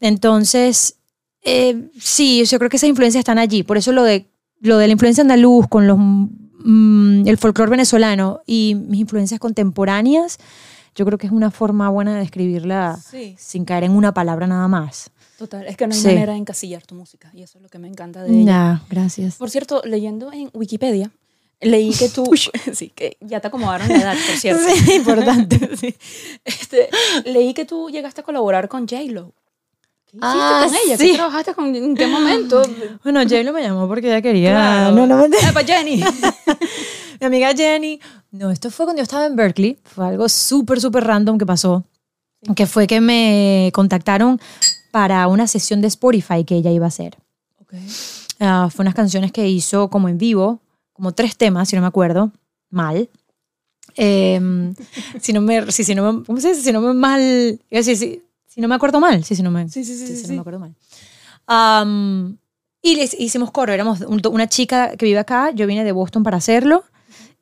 [0.00, 0.97] Entonces,
[1.48, 3.62] eh, sí, yo creo que esas influencias están allí.
[3.62, 4.30] Por eso lo de,
[4.60, 10.38] lo de la influencia andaluz con los, mm, el folclore venezolano y mis influencias contemporáneas,
[10.94, 14.46] yo creo que es una forma buena de describirla Sí, sin caer en una palabra
[14.46, 15.10] nada más.
[15.38, 15.66] total.
[15.66, 16.08] Es que no hay Sí.
[16.08, 18.44] manera de encasillar tu música y eso es lo que me encanta de ella.
[18.44, 19.36] Ya, gracias.
[19.36, 21.12] Por cierto, leyendo en Wikipedia,
[21.60, 22.24] leí que tú,
[22.72, 24.62] sí, que ya te acomodaron la edad, por cierto.
[24.84, 25.76] Sí, importante.
[25.76, 25.94] Sí.
[26.44, 26.88] Este,
[27.24, 29.32] leí que tú llegaste a colaborar con J-Lo.
[30.10, 30.96] ¿Qué hiciste Ah, con ella?
[30.96, 31.06] sí.
[31.10, 32.62] ¿Qué trabajaste con, ¿En qué momento?
[33.04, 34.50] Bueno, J-Lo me llamó porque ella quería...
[34.52, 34.96] Claro.
[34.96, 35.50] No, no, mentira.
[35.50, 36.02] Epa, Jenny.
[37.20, 38.00] Mi amiga Jenny.
[38.30, 39.78] No, esto fue cuando yo estaba en Berkeley.
[39.84, 41.84] Fue algo súper, súper random que pasó.
[42.54, 44.40] Que fue que me contactaron
[44.92, 47.16] para una sesión de Spotify que ella iba a hacer.
[48.40, 50.60] Ah, fue unas canciones que hizo como en vivo,
[50.92, 52.30] como tres temas, si no me acuerdo,
[52.70, 53.08] mal.
[53.96, 54.74] Em,
[55.20, 56.62] si no me, si, si no me, ¿cómo se dice?
[56.62, 59.68] Si no me mal, decir, si, si no me acuerdo mal, sí, si no me,
[59.68, 60.34] Sí, sí, sí, sí, si no sí.
[60.34, 60.74] me acuerdo mal.
[61.46, 62.36] Am,
[62.82, 66.22] y les hicimos coro, éramos un- una chica que vive acá, yo vine de Boston
[66.22, 66.84] para hacerlo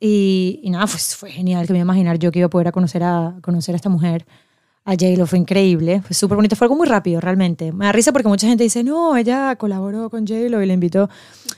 [0.00, 2.50] y, y nada, pues fue genial que me iba a imaginar yo que iba a
[2.50, 4.26] poder a conocer a, conocer a esta mujer.
[4.88, 7.72] A J-Lo fue increíble, fue súper bonito, fue algo muy rápido realmente.
[7.72, 11.10] Me da risa porque mucha gente dice, no, ella colaboró con J-Lo y la invitó.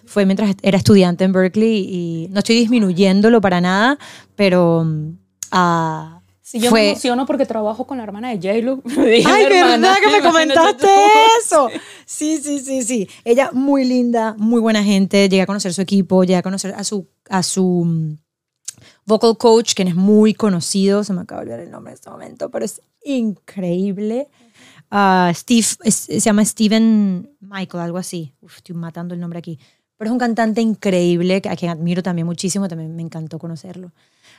[0.06, 3.98] Fue mientras era estudiante en Berkeley y no estoy disminuyéndolo para nada,
[4.34, 5.18] pero mm,
[6.50, 6.88] Si yo me fue...
[6.92, 8.80] emociono porque trabajo con la hermana de J-Lo.
[8.96, 10.86] Ay, verdad que me comentaste
[11.44, 11.68] eso.
[12.06, 13.06] Sí, sí, sí, sí.
[13.22, 15.28] Ella muy linda, muy buena gente.
[15.28, 18.16] Llegué a conocer su equipo, llegué a conocer a su, a su mm,
[19.04, 21.04] vocal coach, quien es muy conocido.
[21.04, 24.28] Se me acaba de olvidar el nombre en este momento, pero es increíble.
[24.90, 28.32] Ah, Steve, es- se llama Steven Michael, algo así.
[28.40, 29.58] Uf, estoy matando el nombre aquí.
[29.98, 32.68] Pero es un cantante increíble, a quien admiro también muchísimo.
[32.68, 33.92] También me encantó conocerlo.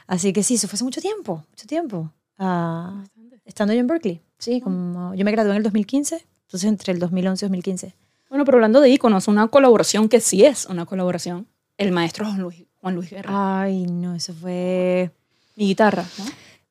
[0.09, 2.11] Así que sí, eso fue hace mucho tiempo, mucho tiempo.
[2.39, 3.03] Ah,
[3.45, 4.21] estando yo en Berkeley.
[4.39, 7.95] Sí, como yo me gradué en el 2015, entonces entre el 2011 y 2015.
[8.29, 11.47] Bueno, pero hablando de íconos, una colaboración que sí es una colaboración.
[11.77, 13.61] El maestro Juan Luis, Juan Luis Guerra.
[13.61, 15.11] Ay, no, eso fue
[15.55, 16.25] Mi guitarra, ¿no?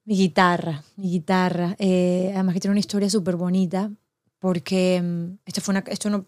[0.04, 1.76] mi guitarra, mi guitarra.
[1.78, 3.90] Eh, además que tiene una historia súper bonita
[4.40, 6.24] porque mm, esto, fue una, esto no,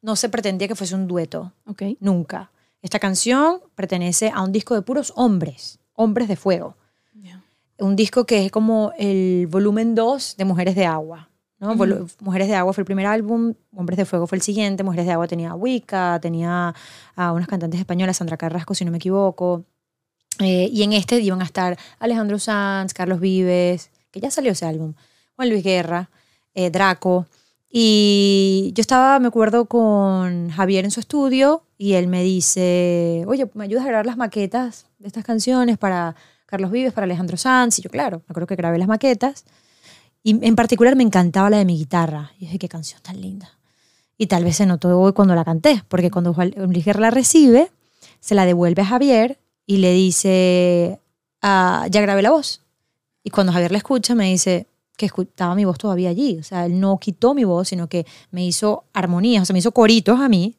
[0.00, 1.82] no se pretendía que fuese un dueto, Ok.
[2.00, 2.50] nunca.
[2.82, 6.76] Esta canción pertenece a un disco de puros hombres, hombres de fuego.
[7.78, 11.28] Un disco que es como el volumen 2 de Mujeres de Agua.
[11.58, 11.74] ¿no?
[12.20, 15.12] Mujeres de Agua fue el primer álbum, Hombres de Fuego fue el siguiente, Mujeres de
[15.12, 16.74] Agua tenía a Wicca, tenía
[17.14, 19.66] a unas cantantes españolas, Sandra Carrasco, si no me equivoco.
[20.38, 24.66] Eh, y en este iban a estar Alejandro Sanz, Carlos Vives, que ya salió ese
[24.66, 24.94] álbum,
[25.34, 26.10] Juan Luis Guerra,
[26.54, 27.26] eh, Draco.
[27.78, 33.50] Y yo estaba, me acuerdo, con Javier en su estudio y él me dice, oye,
[33.52, 37.78] ¿me ayudas a grabar las maquetas de estas canciones para Carlos Vives, para Alejandro Sanz?
[37.78, 39.44] Y yo, claro, me acuerdo que grabé las maquetas.
[40.22, 42.32] Y en particular me encantaba la de mi guitarra.
[42.38, 43.50] Y dije, qué canción tan linda.
[44.16, 47.10] Y tal vez se notó hoy cuando la canté, porque cuando Juan Luis Guerra la
[47.10, 47.70] recibe,
[48.20, 50.98] se la devuelve a Javier y le dice,
[51.42, 52.62] ah, ya grabé la voz.
[53.22, 56.38] Y cuando Javier la escucha, me dice que escuchaba mi voz todavía allí.
[56.38, 59.60] O sea, él no quitó mi voz, sino que me hizo armonías, o sea, me
[59.60, 60.56] hizo coritos a mí.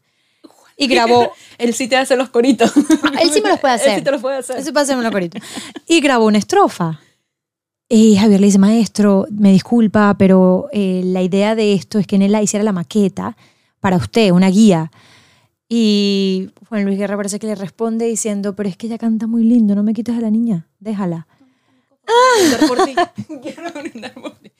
[0.77, 2.71] Y grabó, Él sí te hace los coritos.
[2.77, 4.03] él sí me los puede Él sí hacer.
[4.03, 4.57] te los puede hacer.
[4.57, 5.39] Eso puede hacerme una corito.
[5.87, 6.99] Y grabó una estrofa.
[7.89, 12.17] Y Javier le dice, maestro, me disculpa, pero eh, la idea de esto es que
[12.17, 13.37] en él la hiciera la maqueta
[13.79, 14.91] para usted, una guía.
[15.69, 19.43] Y Juan Luis Guerra parece que le responde diciendo, pero es que ella canta muy
[19.43, 21.27] lindo, no me quites a la niña, déjala.
[22.39, 22.95] Brindar por ti.
[23.41, 24.51] Quiero brindar por ti.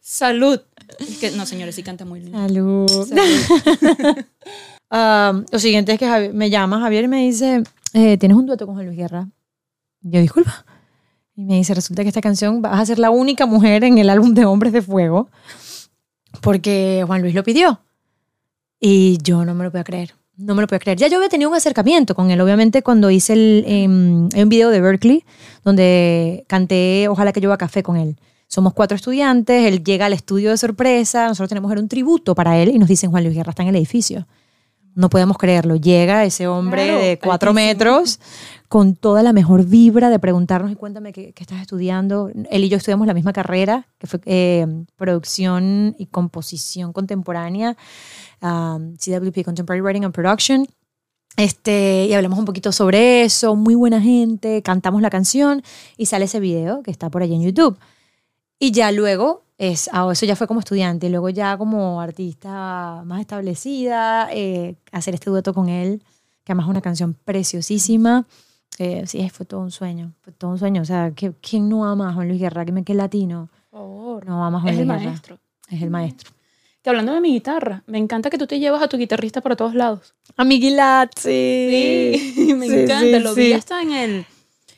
[0.00, 0.60] Salud.
[0.98, 2.38] Es que, no, señores, sí canta muy lindo.
[2.38, 2.88] Salud.
[3.08, 4.24] Salud.
[4.88, 8.46] Ah, lo siguiente es que Javi- me llama Javier y me dice, eh, ¿tienes un
[8.46, 9.28] dueto con Juan Luis Guerra?
[10.00, 10.64] Yo, disculpa.
[11.34, 14.08] Y me dice, resulta que esta canción vas a ser la única mujer en el
[14.08, 15.28] álbum de Hombres de Fuego
[16.40, 17.80] porque Juan Luis lo pidió.
[18.78, 20.14] Y yo no me lo puedo creer.
[20.36, 20.98] No me lo puedo creer.
[20.98, 24.68] Ya yo había tenido un acercamiento con él, obviamente, cuando hice el, em, un video
[24.70, 25.24] de Berkeley
[25.64, 28.16] donde canté Ojalá que yo a café con él.
[28.48, 32.68] Somos cuatro estudiantes, él llega al estudio de sorpresa, nosotros tenemos un tributo para él
[32.68, 34.26] y nos dicen Juan Luis Guerra está en el edificio.
[34.94, 35.76] No podemos creerlo.
[35.76, 37.68] Llega ese hombre Claro, de cuatro altísimo.
[37.68, 38.18] metros
[38.68, 42.30] con toda la mejor vibra de preguntarnos y cuéntame qué, qué estás estudiando.
[42.50, 47.76] Él y yo estudiamos la misma carrera, que fue eh, producción y composición contemporánea,
[48.42, 50.66] um, CWP, Contemporary Writing and Production.
[51.36, 55.62] Este, y hablamos un poquito sobre eso, muy buena gente, cantamos la canción
[55.98, 57.78] y sale ese video que está por allí en YouTube.
[58.58, 63.20] Y ya luego, es, ah, eso ya fue como estudiante, luego ya como artista más
[63.20, 66.02] establecida, eh, hacer este dueto con él,
[66.44, 68.26] que además es una canción preciosísima.
[68.78, 70.82] Eh, sí, fue todo un sueño, fue todo un sueño.
[70.82, 72.64] O sea, ¿qué- ¿quién no ama a Juan Luis Guerra?
[72.64, 73.48] ¿Quién que es latino?
[73.70, 74.26] Por favor.
[74.26, 75.10] No ama a Juan es el Luis Guerra.
[75.10, 75.38] maestro.
[75.70, 76.30] Es el maestro.
[76.82, 79.56] Que hablando de mi guitarra, me encanta que tú te llevas a tu guitarrista para
[79.56, 80.14] todos lados.
[80.36, 80.78] A Miguel
[81.16, 82.14] Sí,
[82.56, 83.00] me Sí, encanta.
[83.18, 83.40] sí, Lo sí.
[83.40, 84.26] vi hasta en el,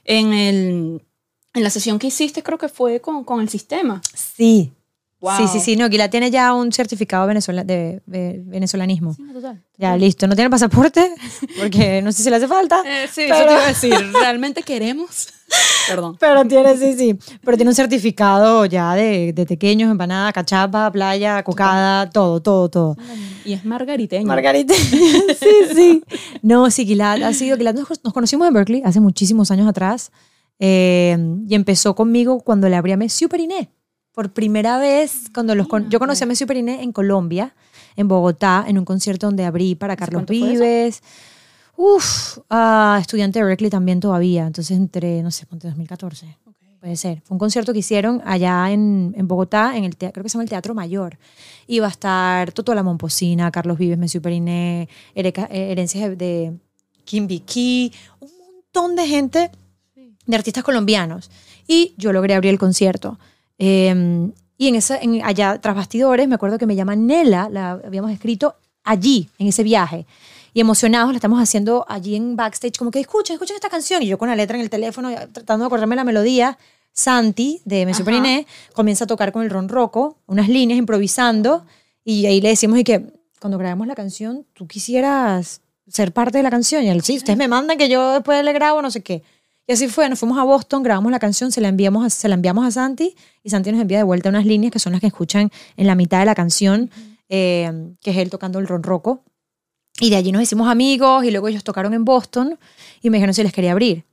[0.05, 1.03] en el,
[1.55, 4.01] en la sesión que hiciste, creo que fue con, con el sistema.
[4.15, 4.73] Sí.
[5.21, 5.33] Wow.
[5.37, 5.77] Sí, sí, sí.
[5.77, 9.15] No, Guila tiene ya un certificado venezola- de, de venezolanismo.
[9.15, 9.61] Sí, total.
[9.77, 10.27] Ya, listo.
[10.29, 11.13] No tiene pasaporte
[11.61, 12.83] porque no sé si le hace falta.
[12.87, 14.13] Eh, sí, Pero- eso te iba a decir.
[14.13, 15.29] Realmente queremos.
[15.89, 16.17] Perdón.
[16.21, 17.19] Pero tiene, sí, sí.
[17.43, 22.97] Pero tiene un certificado ya de, de tequeños, empanada, cachapa, playa, cocada, todo, todo, todo.
[23.45, 24.27] Y es margariteño.
[24.27, 24.75] Margarita.
[25.41, 26.03] sí, sí.
[26.43, 27.57] No, sí, Gilad ha sido.
[27.57, 30.13] Gilad nos, nos conocimos en Berkeley hace muchísimos años atrás.
[30.61, 31.17] eh,
[31.49, 33.71] y empezó conmigo cuando le abrí a Messi Periné.
[34.19, 37.55] Por primera vez, cuando los con- yo conocí a Messi Periné en Colombia,
[37.95, 40.27] en Bogotá, en un concierto donde abrí para Carlos?
[40.27, 41.05] Vives.
[41.77, 44.45] Uf, ah, estudiante de Berkeley también todavía.
[44.45, 46.37] Entonces, entre, no sé, ponte 2014.
[46.81, 47.21] Puede ser.
[47.21, 50.43] Fue un concierto que hicieron allá en, en Bogotá, en el creo que se llama
[50.43, 51.17] el Teatro Mayor.
[51.69, 56.55] Iba a estar Toto La Momposina, Carlos Vives, Messi Periné, eh, Herencias de,
[57.05, 59.53] Kim Key, un montón de gente,
[60.27, 61.31] de artistas colombianos.
[61.69, 63.17] Y yo logré abrir el concierto.
[63.59, 67.71] Eh, y en esa, en, allá, tras bastidores, me acuerdo que me llama Nela, la
[67.73, 70.05] habíamos escrito allí, en ese viaje.
[70.53, 74.03] Y emocionados, la estamos haciendo allí en backstage, como que escuchen, escuchen esta canción.
[74.03, 76.59] Y yo con la letra en el teléfono, tratando de acordarme la melodía.
[76.93, 77.87] Santi, de.
[78.05, 81.65] Periné, comienza a tocar con el ron roco, unas líneas, improvisando.
[82.03, 83.05] Y ahí le decimos, y que
[83.39, 86.83] cuando grabemos la canción, tú quisieras ser parte de la canción.
[86.83, 89.23] Y él, sí, ustedes me mandan que yo después le grabo, no sé qué.
[89.69, 92.27] Y así fue, nos fuimos a Boston, grabamos la canción, se la enviamos a, se
[92.27, 95.01] la enviamos a Santi y Santi nos envía de vuelta unas líneas que son las
[95.03, 96.91] que escuchan en la mitad de la canción,
[97.29, 99.25] eh, que es él tocando el ronroco.
[100.01, 102.59] Y de allí nos hicimos amigos y luego ellos tocaron en Boston
[103.03, 104.05] y me dijeron si les quería abrir.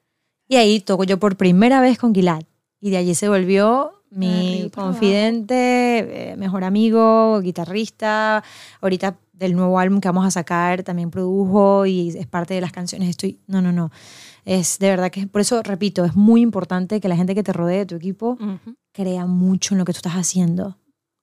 [0.49, 2.43] Y ahí toco yo por primera vez con Gilad.
[2.82, 8.43] Y de allí se volvió mi para confidente, eh, mejor amigo, guitarrista.
[8.82, 12.74] Ahorita del nuevo álbum que vamos a sacar también produjo y es parte de las
[12.74, 13.08] canciones.
[13.08, 13.89] Estoy, no, no, no.
[14.46, 17.52] Es de verdad que, por eso repito, es muy importante que la gente que te
[17.52, 18.38] rodee de tu equipo
[18.91, 20.78] crea mucho en lo que tú estás haciendo.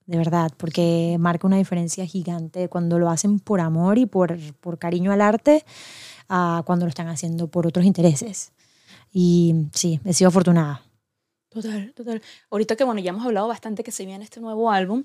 [0.05, 4.79] De verdad, porque marca una diferencia gigante cuando lo hacen por amor y por, por
[4.79, 5.65] cariño al arte,
[6.29, 8.53] a cuando lo están haciendo por otros intereses.
[9.13, 10.83] Y sí, he sido afortunada.
[11.49, 12.21] Total, total.
[12.51, 15.05] Ahorita que, bueno, ya hemos hablado bastante que se viene este nuevo álbum,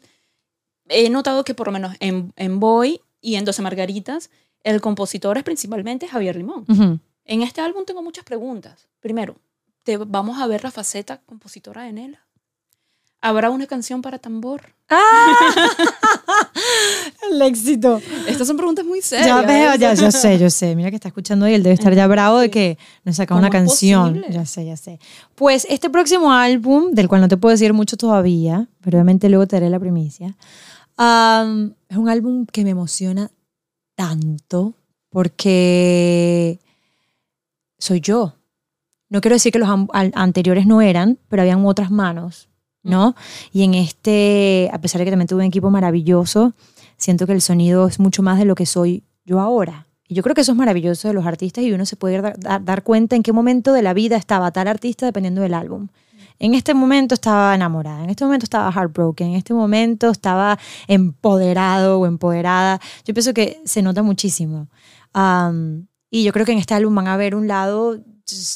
[0.89, 4.31] he notado que por lo menos en, en Boy y en 12 Margaritas,
[4.63, 6.65] el compositor es principalmente Javier Limón.
[6.67, 6.99] Ujú.
[7.27, 8.87] En este álbum tengo muchas preguntas.
[9.01, 9.35] Primero,
[9.83, 12.25] ¿te vamos a ver la faceta compositora de Nela?
[13.19, 14.73] ¿Habrá una canción para tambor?
[17.29, 18.01] El éxito.
[18.27, 19.27] Estas son preguntas muy serias.
[19.27, 20.73] Ya veo, ya, yo sé, yo sé.
[20.77, 23.39] Mira que está escuchando y él debe estar ya bravo de que no saca ¿Cómo
[23.39, 24.13] una canción.
[24.13, 24.33] posible?
[24.33, 24.99] Ya sé, ya sé.
[25.35, 29.47] Pues este próximo álbum, del cual no te puedo decir mucho todavía, pero obviamente luego
[29.47, 30.37] te daré la primicia,
[30.95, 33.31] am, es un álbum que me emociona
[33.95, 34.75] tanto
[35.09, 36.59] porque
[37.77, 38.35] soy yo.
[39.09, 39.69] No quiero decir que los
[40.13, 42.49] anteriores no eran, pero habían otras manos,
[42.83, 43.15] ¿no?
[43.53, 46.53] Y en este, a pesar de que también tuve un equipo maravilloso,
[46.97, 49.87] siento que el sonido es mucho más de lo que soy yo ahora.
[50.09, 52.39] Y yo creo que eso es maravilloso de los artistas y uno se puede dar,
[52.39, 55.87] dar- dar cuenta en qué momento de la vida estaba tal artista dependiendo del álbum.
[56.39, 60.57] En este momento estaba enamorada, en este momento estaba heartbroken, en este momento estaba
[60.87, 62.79] empoderado o empoderada.
[63.05, 64.67] Yo pienso que se nota muchísimo.
[66.09, 67.97] Y yo creo que en este álbum van a ver un lado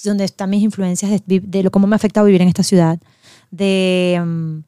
[0.04, 3.00] donde están mis influencias de, de lo cómo me ha afectado vivir en esta ciudad,
[3.52, 4.60] de, mm,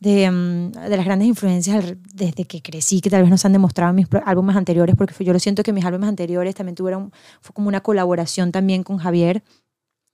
[0.00, 3.52] de, mm, de las grandes influencias desde que crecí, que tal vez no se han
[3.52, 6.74] demostrado en mis álbumes anteriores, porque fue- yo lo siento que mis álbumes anteriores también
[6.74, 9.42] tuvieron, fue como una colaboración también con Javier.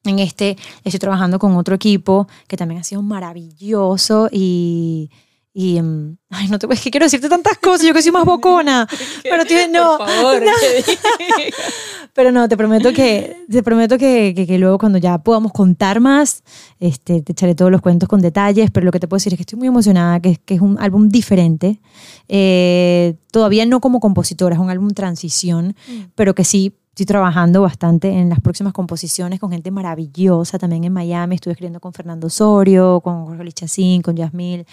[0.05, 5.11] En este estoy trabajando con otro equipo que también ha sido maravilloso y...
[5.55, 8.27] y mm, ay, no te es que quiero decirte tantas cosas, yo que soy más
[8.27, 8.87] bocona.
[9.22, 9.97] Pero tío, no.
[9.97, 10.43] Por favor.
[12.14, 15.98] Pero no, te prometo que, te prometo que, que, que luego cuando ya podamos contar
[15.98, 16.44] más,
[16.78, 19.36] este, te echaré todos los cuentos con detalles, pero lo que te puedo decir es
[19.36, 21.80] que estoy muy emocionada, que, que es un álbum diferente.
[22.28, 25.74] Eh, todavía no como compositora, es un álbum transición,
[26.14, 30.92] pero que sí estoy trabajando bastante en las próximas composiciones con gente maravillosa también en
[30.92, 31.34] Miami.
[31.34, 34.64] Estuve escribiendo con Fernando Osorio, con Jorge Lichacín, con Yasmil,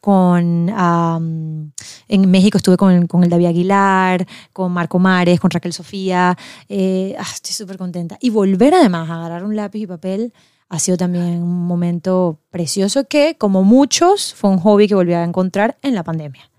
[0.00, 0.70] con...
[0.70, 1.72] am,
[2.08, 6.34] en México estuve con, con el David Aguilar, con Marco Mares, con Raquel Sofía.
[6.66, 8.16] Eh, ah, estoy súper contenta.
[8.22, 10.32] Y volver además a agarrar un lápiz y papel
[10.70, 15.24] ha sido también un momento precioso que, como muchos, fue un hobby que volví a
[15.24, 16.50] encontrar en la pandemia.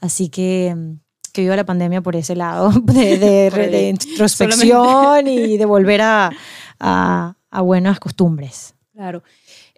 [0.00, 0.98] Así que
[1.32, 6.30] que viva la pandemia por ese lado de, de- de introspección y de volver a,
[6.78, 8.74] a- a buenas costumbres.
[8.92, 9.22] Claro.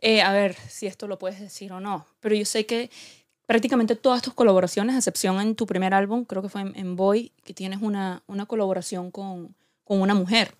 [0.00, 2.90] Eh, a ver si esto lo puedes decir o no, pero yo sé que
[3.46, 6.96] prácticamente todas tus colaboraciones, a excepción en tu primer álbum, creo que fue en, en
[6.96, 10.54] Boy, que tienes una, una colaboración con, con una mujer,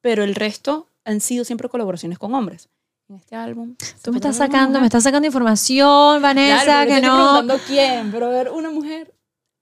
[0.00, 2.68] pero el resto han sido siempre colaboraciones con hombres.
[3.08, 3.76] En este álbum...
[4.02, 7.08] Tú me ¿se estás sacando, me estás sacando información, Vanessa, Claro, pero que te estoy
[7.18, 7.32] no.
[7.32, 9.14] preguntando quién, pero a ver, una mujer.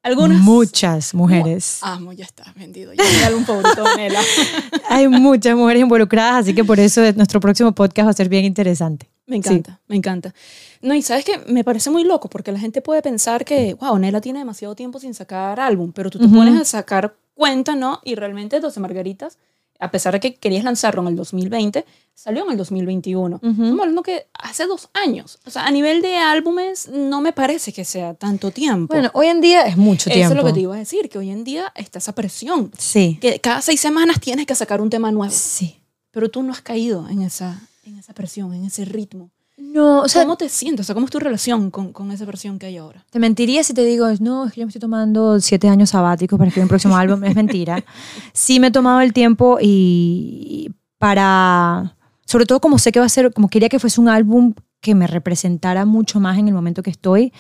[0.05, 0.39] Algunas.
[0.39, 1.79] Muchas mujeres.
[1.81, 2.93] Amo, ya está, vendido.
[2.93, 4.21] Ya de Nela.
[4.91, 8.45] Hay muchas mujeres involucradas, así que por eso nuestro próximo podcast va a ser bien
[8.45, 9.11] interesante.
[9.27, 10.35] Me encanta, me encanta.
[10.83, 13.99] No, y sabes que me parece muy loco porque la gente puede pensar que, wow,
[13.99, 16.37] Nela tiene demasiado tiempo sin sacar álbum, pero tú te Ujú.
[16.37, 18.01] pones a sacar cuenta, ¿no?
[18.05, 19.39] Y realmente 12 Margaritas,
[19.85, 23.37] a pesar de que querías lanzarlo en el 2020, salió en el 2021.
[23.37, 23.49] Ujú.
[23.51, 25.39] Estamos hablando que hace dos años.
[25.47, 28.95] O sea, a nivel de álbumes, no me parece que sea tanto tiempo.
[28.95, 30.33] Bueno, hoy en día es mucho Eso tiempo.
[30.35, 32.71] es lo que te iba a decir, que hoy en día está esa presión.
[32.79, 33.19] Sí.
[33.21, 35.33] Que cada seis semanas tienes que sacar un tema nuevo.
[35.35, 35.81] Sí.
[36.11, 39.31] Pero tú no has caído en esa, en esa presión, en ese ritmo.
[39.75, 40.85] No, o sea, ¿Cómo te sientes?
[40.85, 43.05] O sea, ¿cómo es tu relación con, con esa presión que hay ahora?
[43.11, 46.39] Te mentiría si te digo, no, es que yo me estoy tomando siete años sabáticos
[46.39, 47.25] para escribir un próximo álbum.
[47.25, 47.85] Es mentira.
[48.33, 53.09] Sí me he tomado el tiempo y para, sobre todo como sé que va a
[53.09, 56.83] ser, como quería que fuese un álbum que me representara mucho más en el momento
[56.85, 57.33] que estoy,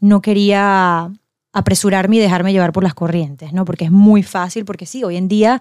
[0.00, 1.10] no quería
[1.52, 3.66] apresurarme y dejarme llevar por las corrientes, ¿no?
[3.66, 5.60] Porque es muy fácil, porque sí, hoy en día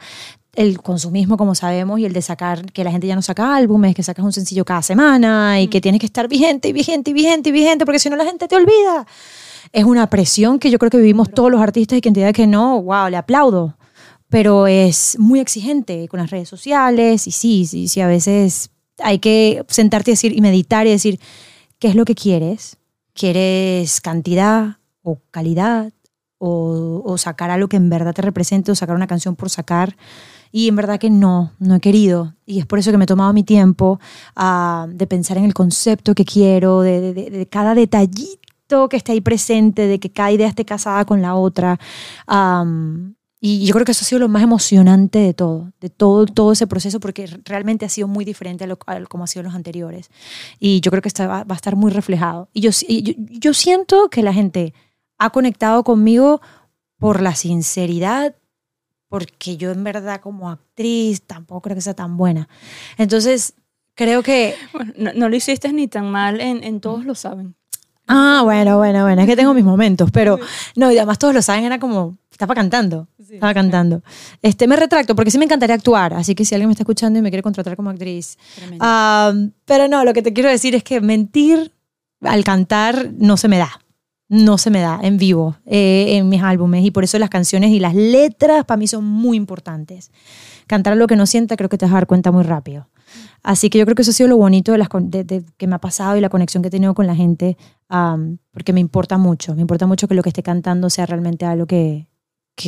[0.55, 3.95] el consumismo, como sabemos, y el de sacar, que la gente ya no saca álbumes,
[3.95, 7.13] que sacas un sencillo cada semana y que tienes que estar vigente y vigente y
[7.13, 9.05] vigente y vigente, porque si no la gente te olvida.
[9.71, 12.33] Es una presión que yo creo que vivimos todos los artistas y quien te diga
[12.33, 13.77] que no, wow, le aplaudo.
[14.27, 19.19] Pero es muy exigente con las redes sociales y sí, sí, sí, a veces hay
[19.19, 21.19] que sentarte y, decir, y meditar y decir,
[21.79, 22.77] ¿qué es lo que quieres?
[23.13, 25.93] ¿Quieres cantidad o calidad?
[26.43, 29.95] O, o sacar algo que en verdad te represente o sacar una canción por sacar.
[30.51, 32.35] Y en verdad que no, no he querido.
[32.45, 33.99] Y es por eso que me he tomado mi tiempo
[34.35, 39.13] ah, de pensar en el concepto que quiero, de, de- de- cada detallito que esté
[39.13, 41.79] ahí presente, de que cada idea esté casada con la otra.
[42.27, 46.25] Am, y yo creo que eso ha sido lo más emocionante de todo, de todo,
[46.27, 49.43] todo ese proceso, porque realmente ha sido muy diferente a lo, a como ha sido
[49.43, 50.09] los anteriores.
[50.59, 52.49] Y yo creo que esto va, va a estar muy reflejado.
[52.53, 54.73] Y yo, yo, yo siento que la gente
[55.17, 56.39] ha conectado conmigo
[56.99, 58.35] por la sinceridad,
[59.11, 62.47] porque yo en verdad como actriz tampoco creo que sea tan buena.
[62.97, 63.55] Entonces,
[63.93, 64.55] creo que...
[64.71, 67.53] Bueno, no, no lo hiciste ni tan mal, en, en todos lo saben.
[68.07, 70.39] Ah, bueno, bueno, bueno, es que tengo mis momentos, pero
[70.77, 74.01] no, y además todos lo saben, era como, estaba cantando, estaba cantando.
[74.41, 77.19] Este, me retracto porque sí me encantaría actuar, así que si alguien me está escuchando
[77.19, 78.37] y me quiere contratar como actriz.
[78.79, 79.33] Ah,
[79.65, 81.73] pero no, lo que te quiero decir es que mentir
[82.21, 83.80] al cantar no se me da.
[84.33, 87.69] No se me da en vivo, eh, en mis álbumes, y por eso las canciones
[87.71, 90.09] y las letras para mí son muy importantes.
[90.67, 92.87] Cantar lo que no sienta creo que te vas a dar cuenta muy rápido.
[93.43, 95.67] Así que yo creo que eso ha sido lo bonito de las, de- de- que
[95.67, 97.57] me ha pasado y la conexión que he tenido con la gente,
[98.53, 101.65] porque me importa mucho, me importa mucho que lo que esté cantando sea realmente algo
[101.65, 102.07] que,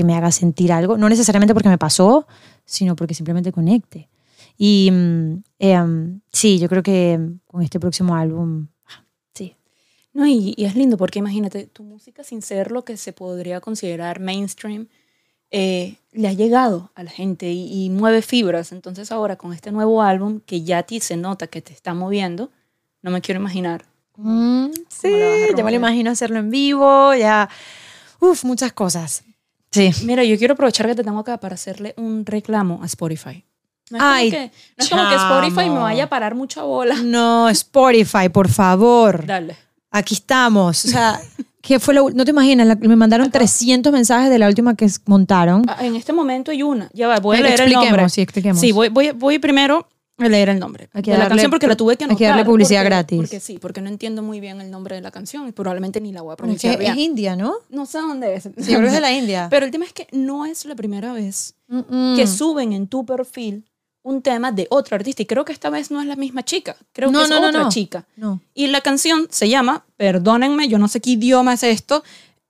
[0.03, 2.27] me haga sentir algo, no necesariamente porque me pasó,
[2.65, 4.09] sino porque simplemente conecte.
[4.57, 8.67] Y mm, em, sí, yo creo que con este próximo álbum.
[10.13, 13.61] No, y, y es lindo porque imagínate, tu música sin ser lo que se podría
[13.61, 14.87] considerar mainstream,
[15.49, 18.71] eh, le ha llegado a la gente y, y mueve fibras.
[18.71, 21.93] Entonces ahora con este nuevo álbum que ya a ti se nota que te está
[21.93, 22.49] moviendo,
[23.01, 23.85] no me quiero imaginar.
[24.17, 25.09] Mm, sí,
[25.57, 27.49] ya me lo imagino hacerlo en vivo, ya,
[28.19, 29.23] uf, muchas cosas.
[29.71, 29.89] Sí.
[30.05, 33.43] Mira, yo quiero aprovechar que te tengo acá para hacerle un reclamo a Spotify.
[33.89, 36.63] No es, como Ay, que, no es como que Spotify me vaya a parar mucha
[36.63, 36.95] bola.
[37.03, 39.25] No, Spotify, por favor.
[39.25, 39.57] Dale.
[39.93, 40.83] Aquí estamos.
[40.85, 41.21] O sea,
[41.61, 44.87] ¿qué fue lo, No te imaginas, la- me mandaron 300 mensajes de la última que
[45.05, 45.63] montaron.
[45.69, 46.89] Ah, En este momento hay una.
[46.93, 48.09] Ya va, voy a leer el expliquemos, nombre.
[48.09, 48.59] sí, expliquemos.
[48.59, 49.87] Sí, voy, voy, voy primero
[50.19, 52.15] a leer el nombre Hay que de la darle- canción porque la tuve que hay
[52.15, 53.17] que darle publicidad porque- gratis.
[53.17, 56.11] Porque sí, porque no entiendo muy bien el nombre de la canción y probablemente ni
[56.11, 56.97] la voy a es, pronunciar que es.
[56.97, 57.53] India, ¿no?
[57.69, 58.43] No sé dónde es.
[58.43, 59.47] Sí, creo que es de la India.
[59.49, 61.55] Pero el tema es que no es la primera vez
[62.15, 63.65] que suben en tu perfil
[64.03, 65.21] un tema de otra artista.
[65.21, 66.75] Y creo que esta vez no es la misma chica.
[66.91, 67.69] Creo No, que es no, otra no.
[67.69, 68.05] chica.
[68.17, 68.39] No.
[68.53, 72.03] Y la canción se llama, perdónenme, yo no sé qué idioma es esto,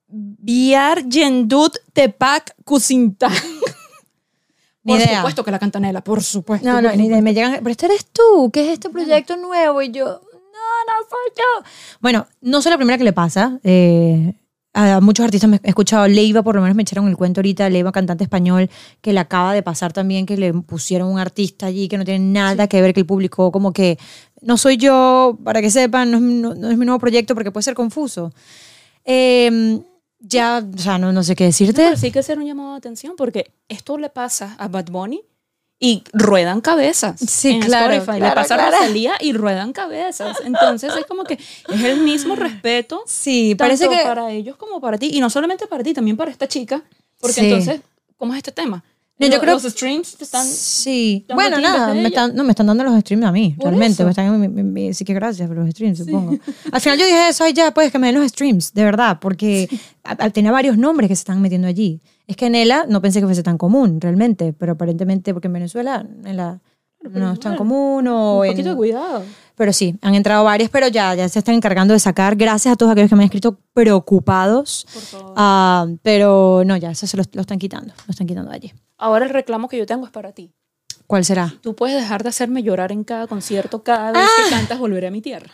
[0.07, 3.31] Biar Yendut Tepak Kusintan.
[4.83, 5.17] Ni por idea.
[5.17, 6.67] supuesto que la canta Nela, por supuesto.
[6.67, 7.21] No, no, ni idea.
[7.21, 9.81] Me llegan, pero este eres tú, ¿qué es este proyecto nuevo?
[9.81, 11.65] Y yo, no, no soy yo.
[12.01, 13.59] Bueno, no soy la primera que le pasa.
[13.63, 14.33] eh,
[14.73, 17.69] a muchos artistas me he escuchado, Leiva por lo menos me echaron el cuento ahorita,
[17.69, 18.69] Leiva cantante español,
[19.01, 22.25] que le acaba de pasar también que le pusieron un artista allí que no tiene
[22.25, 23.97] nada que ver, que el publicó como que
[24.41, 27.33] no soy yo, para que sepan, no es, mi- no- no es mi nuevo proyecto
[27.35, 28.33] porque puede ser confuso.
[29.05, 29.79] Eh,
[30.19, 31.83] ya, o sea, no, no sé qué No, decirte.
[31.83, 34.85] pero sí hay que hacer un llamado de atención porque esto le pasa a Bad
[34.89, 35.21] Bunny
[35.79, 37.19] y ruedan cabezas.
[37.19, 38.17] Sí, en claro, Spotify.
[38.19, 38.71] claro, le pasa claro.
[38.77, 40.37] Rosalía y ruedan cabezas.
[40.45, 44.03] Entonces es como que es el mismo respeto Sí, tanto parece que...
[44.03, 45.09] para ellos como para ti.
[45.13, 46.81] Y no solamente para ti, también para esta chica.
[47.19, 47.45] Porque Sí.
[47.45, 47.81] entonces,
[48.17, 48.83] ¿cómo es este tema?
[49.27, 50.45] Yo Los- creo- Los streams te están...
[50.45, 51.25] Sí.
[51.27, 53.67] dando Bueno, en nada, me están, no, me están dando los streams a mí, Por
[53.69, 53.93] realmente.
[53.93, 54.03] eso.
[54.05, 56.37] Me están, mi- sí que gracias por los streams, supongo.
[56.71, 59.19] Al final yo dije eso, ay, ya, pues que me den los streams, de verdad,
[59.21, 59.67] porque
[60.03, 62.01] a- a- tenía varios nombres que se están metiendo allí.
[62.27, 66.03] Es que Nela no pensé que fuese tan común, realmente, pero aparentemente, porque en Venezuela
[66.21, 66.61] Nela
[67.01, 69.23] no es tan común o Un en- poquito de cuidado.
[69.55, 72.35] Pero sí, han entrado varias, pero ya, ya se están encargando de sacar.
[72.35, 74.85] Gracias a todos aquellos que me han escrito preocupados.
[74.93, 75.33] Por favor.
[75.37, 78.73] Ah, pero no, ya, eso se lo, lo están quitando, lo están quitando de allí.
[78.97, 80.51] Ahora el reclamo que yo tengo es para ti.
[81.07, 81.53] ¿Cuál será?
[81.61, 84.43] Tú puedes dejar de hacerme llorar en cada concierto, cada vez Ah.
[84.43, 85.51] que cantas Volveré a mi tierra.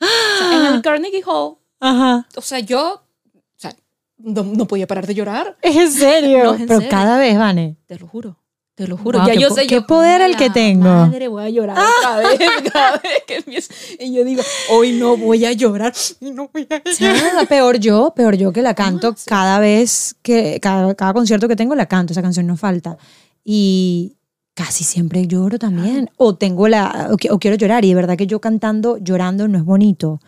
[0.00, 2.26] O sea, en el Carnegie Hall, Ajá.
[2.36, 3.02] o sea, yo
[3.34, 3.74] o sea,
[4.18, 6.44] no, no podía parar de llorar, ¿Es en serio?
[6.44, 6.90] No, es en pero serio.
[6.96, 7.76] cada vez, Vane.
[7.86, 8.36] te lo juro.
[8.74, 9.18] Te lo juro.
[9.18, 10.84] Wow, ya yo sé qué yo, poder el "A que tengo".
[10.84, 12.38] Madre, voy a llorar otra vez,
[12.72, 13.72] cada vez que empiezo.
[14.00, 15.92] Y yo digo, hoy no voy a llorar.
[16.20, 17.46] No voy a llorar.
[17.48, 21.74] Peor yo, peor yo que la canto cada vez que, cada, cada concierto que tengo
[21.74, 22.96] la canto, esa canción no falta.
[23.44, 24.16] Y
[24.54, 26.10] casi siempre lloro también.
[26.16, 29.58] O tengo la, o, o quiero llorar y de verdad que yo cantando, llorando no
[29.58, 30.18] es bonito.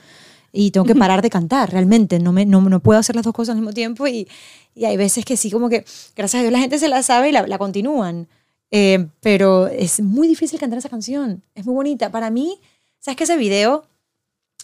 [0.56, 2.20] Y tengo que parar de cantar, realmente.
[2.20, 4.28] No, me, no, no puedo hacer las dos cosas al mismo tiempo y,
[4.72, 5.84] y hay veces que sí, como que,
[6.14, 8.28] gracias a Dios, la gente se la sabe y la, la continúan.
[8.70, 11.42] Eh, pero es muy difícil cantar esa canción.
[11.56, 12.10] Es muy bonita.
[12.10, 12.60] Para mí,
[13.00, 13.84] ¿sabes que ese video?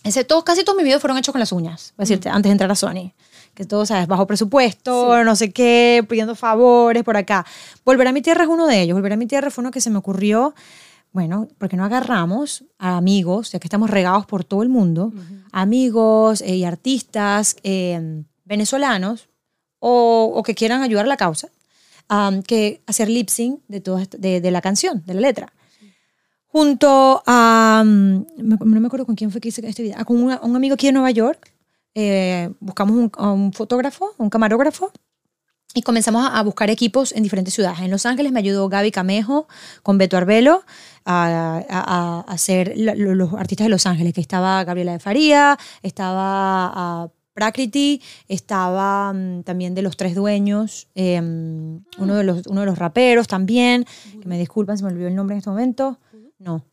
[0.04, 2.48] Ese, todos, casi todos mis videos fueron hechos con las uñas, voy a decirte, antes
[2.48, 3.12] de entrar a Sony.
[3.54, 4.06] Que todo, ¿sabes?
[4.06, 7.44] Bajo presupuesto, no sé qué, pidiendo favores por acá.
[7.84, 8.94] Volver a mi tierra es uno de ellos.
[8.94, 10.54] Volver a mi tierra fue uno que se me ocurrió,
[11.12, 15.12] bueno, porque no agarramos a amigos, ya que estamos regados por todo el mundo,
[15.52, 19.28] amigos eh, y artistas eh, venezolanos
[19.80, 21.48] o, o que quieran ayudar a la causa,
[22.10, 25.52] um, que hacer lip sync de, toda de, de la canción, de la letra.
[26.46, 28.26] Junto a, no
[28.80, 30.86] me acuerdo con quién fue que hice este video, ah, con una- un amigo aquí
[30.86, 31.52] de Nueva York,
[31.94, 34.92] eh, buscamos un, a un fotógrafo, un camarógrafo,
[35.74, 37.78] y comenzamos a, buscar equipos en diferentes ciudades.
[37.80, 39.46] En Los Ángeles me ayudó Gaby Camejo
[39.82, 40.64] con Beto Arbelo
[41.04, 46.72] a, a- a hacer los artistas de Los Ángeles, que estaba Gabriela de Faría, estaba
[46.74, 52.66] ah, Prakriti, estaba mm, también de los tres dueños, eh, uno, de los, uno de
[52.66, 53.86] los raperos también,
[54.20, 55.98] que me disculpan si me olvidó el nombre en este momento.
[56.38, 56.64] No,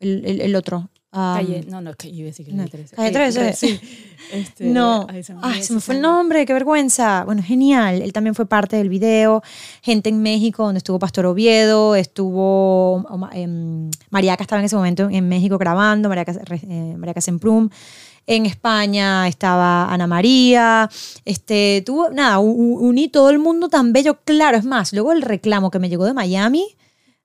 [0.00, 0.90] el, el- el otro.
[1.16, 2.96] Calle, no, no, que iba a decir que no, calle 13.
[2.96, 3.52] Calle 13.
[3.52, 3.80] Sí.
[4.32, 6.46] Este, No, ay, se me ay, se me fue el nombre.
[6.46, 7.24] qué vergüenza.
[7.24, 8.02] Bueno, genial.
[8.02, 9.42] Él también fue parte del video.
[9.82, 15.08] Gente en México, donde estuvo Pastor Oviedo, estuvo um, em, Mariaca estaba en ese momento
[15.10, 17.68] en México grabando, Mariaca, eh, Mariaca Semprum.
[18.26, 20.90] En España estaba Ana María.
[21.24, 24.18] Este, tuvo, nada, uní todo el mundo tan bello.
[24.24, 26.66] Claro, es más, luego el reclamo que me llegó de Miami,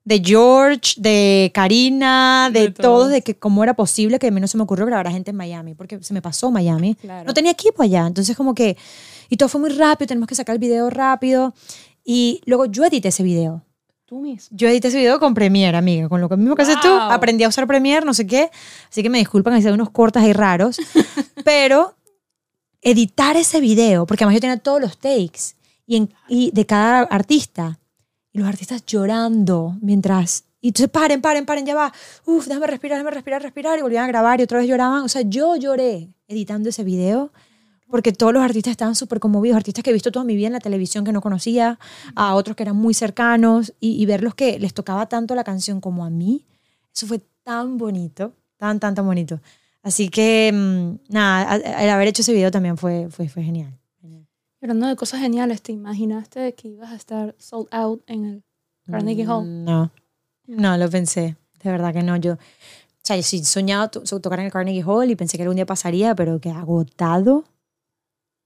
[0.04, 3.10] de George, de Karina, de, De todos, todos.
[3.10, 5.30] de que cómo era posible que a mí no se me ocurrió grabar a gente
[5.30, 6.94] en Miami, porque se me pasó Miami.
[6.96, 7.24] Claro.
[7.26, 8.76] No tenía equipo allá, entonces como que,
[9.28, 11.54] y todo fue muy rápido, tenemos que sacar el video rápido.
[12.04, 13.62] Y luego yo edité ese video.
[14.04, 14.48] Tú mismo.
[14.56, 16.88] Yo edité ese video con Premiere, amiga, con lo mismo que haces tú.
[16.88, 16.98] Wow.
[17.12, 18.50] Aprendí a usar Premiere, no sé qué.
[18.90, 20.76] Así que me disculpan, hice unos cortas ahí raros.
[21.44, 21.94] pero
[22.82, 25.54] editar ese video, porque además yo tenía todos los takes
[25.86, 27.78] y, en- y de cada artista.
[28.32, 30.44] Y los artistas llorando mientras...
[30.60, 31.92] Y entonces paren, paren, paren, ya va.
[32.24, 33.78] Uf, déjame respirar, déjame respirar, respirar.
[33.78, 35.02] Y volvían a grabar y otra vez lloraban.
[35.02, 37.32] O sea, yo lloré editando ese video
[37.92, 40.54] porque todos los artistas estaban súper conmovidos, artistas que he visto toda mi vida en
[40.54, 41.78] la televisión que no conocía,
[42.14, 45.78] a otros que eran muy cercanos, y, y verlos que les tocaba tanto la canción
[45.82, 46.46] como a mí,
[46.94, 49.42] eso fue tan bonito, tan, tan, tan bonito.
[49.82, 53.78] Así que, mm, nada, el haber hecho ese video también fue, fue, fue genial.
[54.62, 58.44] Hablando de cosas geniales, ¿te imaginaste que ibas a estar sold out en el
[58.88, 59.44] Carnegie Hall?
[59.44, 59.90] Mm, No,
[60.46, 62.16] no lo pensé, de verdad que no.
[62.16, 62.38] Yo, o
[63.02, 65.56] sea, yo sí soñaba to- so- tocar en el Carnegie Hall y pensé que algún
[65.56, 67.44] día pasaría, pero que agotado.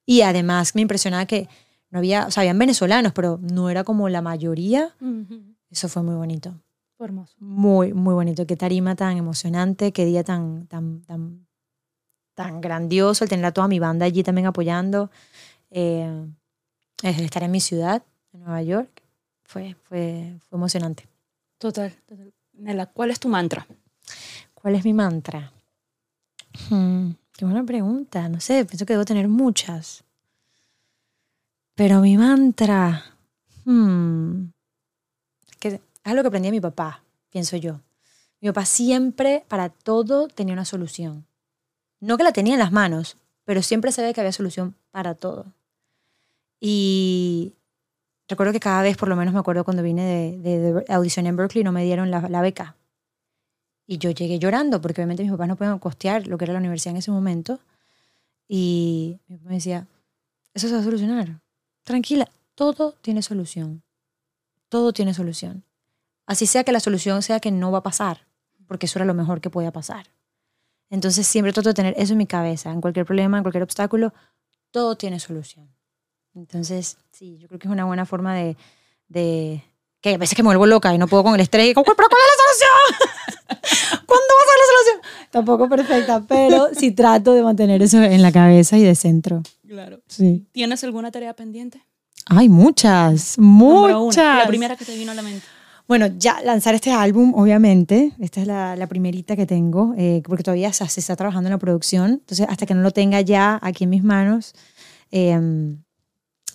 [0.07, 1.49] Y además me impresionaba que
[1.91, 4.95] no había, o sea, habían venezolanos, pero no era como la mayoría.
[5.01, 5.55] Ujú.
[5.71, 6.55] Eso fue muy bonito.
[6.97, 7.35] Fue hermoso.
[7.41, 8.47] Muy, muy bonito.
[8.47, 11.47] Qué tarima tan emocionante, qué día tan, tan, tan,
[12.35, 15.11] tan grandioso el tener a toda mi banda allí también apoyando.
[15.79, 16.27] Eh,
[17.03, 18.03] estar en mi ciudad,
[18.33, 19.03] en Nueva York,
[19.45, 21.07] fue, fue, fue emocionante.
[21.59, 22.33] Total, total.
[22.55, 23.66] Nela, ¿cuál es tu mantra?
[24.55, 25.53] ¿Cuál es mi mantra?
[26.70, 28.27] Hmm, qué buena pregunta.
[28.31, 30.03] No sé, pienso que debo tener muchas.
[31.74, 33.05] Pero mi mantra.
[33.66, 34.47] hmm,
[35.61, 37.83] que es algo que aprendí de mi papá, pienso yo.
[38.41, 41.27] Mi papá siempre, para todo, tenía una solución.
[42.01, 45.53] No que la tenía en las manos, pero siempre sabía que había solución para todo.
[46.61, 47.54] Y
[48.28, 51.36] recuerdo que cada vez, por lo menos me acuerdo cuando vine de, de, audición en
[51.36, 52.76] Berkeley, no me dieron la, la beca.
[53.86, 56.59] Y yo llegué llorando, porque obviamente mis papás no podían costear lo que era la
[56.59, 57.61] universidad en ese momento.
[58.48, 59.86] Y mi papá me decía,
[60.54, 61.40] eso se va a solucionar.
[61.84, 63.82] Tranquila, todo tiene solución.
[64.68, 65.62] Todo tiene solución.
[66.26, 68.26] Así sea que la solución sea que no va a pasar,
[68.66, 70.09] porque eso era lo mejor que podía pasar.
[70.90, 72.72] Entonces siempre trato de tener eso en mi cabeza.
[72.72, 74.12] En cualquier problema, en cualquier obstáculo,
[74.70, 75.68] todo tiene solución.
[76.37, 78.57] Entonces, sí, yo creo que es una buena forma de...
[79.09, 79.62] de
[80.01, 81.70] que a veces que me vuelvo loca y no puedo con el estrés.
[81.70, 84.03] y como, ¿Pero cuál es la solución?
[84.07, 85.28] ¿Cuándo va a ser la solución?
[85.30, 89.43] Tampoco perfecta, pero sí trato de mantener eso en la cabeza y de centro.
[89.66, 90.01] Claro.
[90.07, 90.47] Sí.
[90.53, 91.82] ¿Tienes alguna tarea pendiente?
[92.26, 94.39] Hay muchas, muchas.
[94.39, 95.45] La primera que te vino a la mente.
[95.89, 98.12] Bueno, ya lanzar este álbum, obviamente.
[98.20, 101.53] Esta es la, la primerita que tengo, eh, porque todavía se, se está trabajando en
[101.53, 102.11] la producción.
[102.12, 104.55] Entonces, hasta que no lo tenga ya aquí en mis manos,
[105.11, 105.76] eh,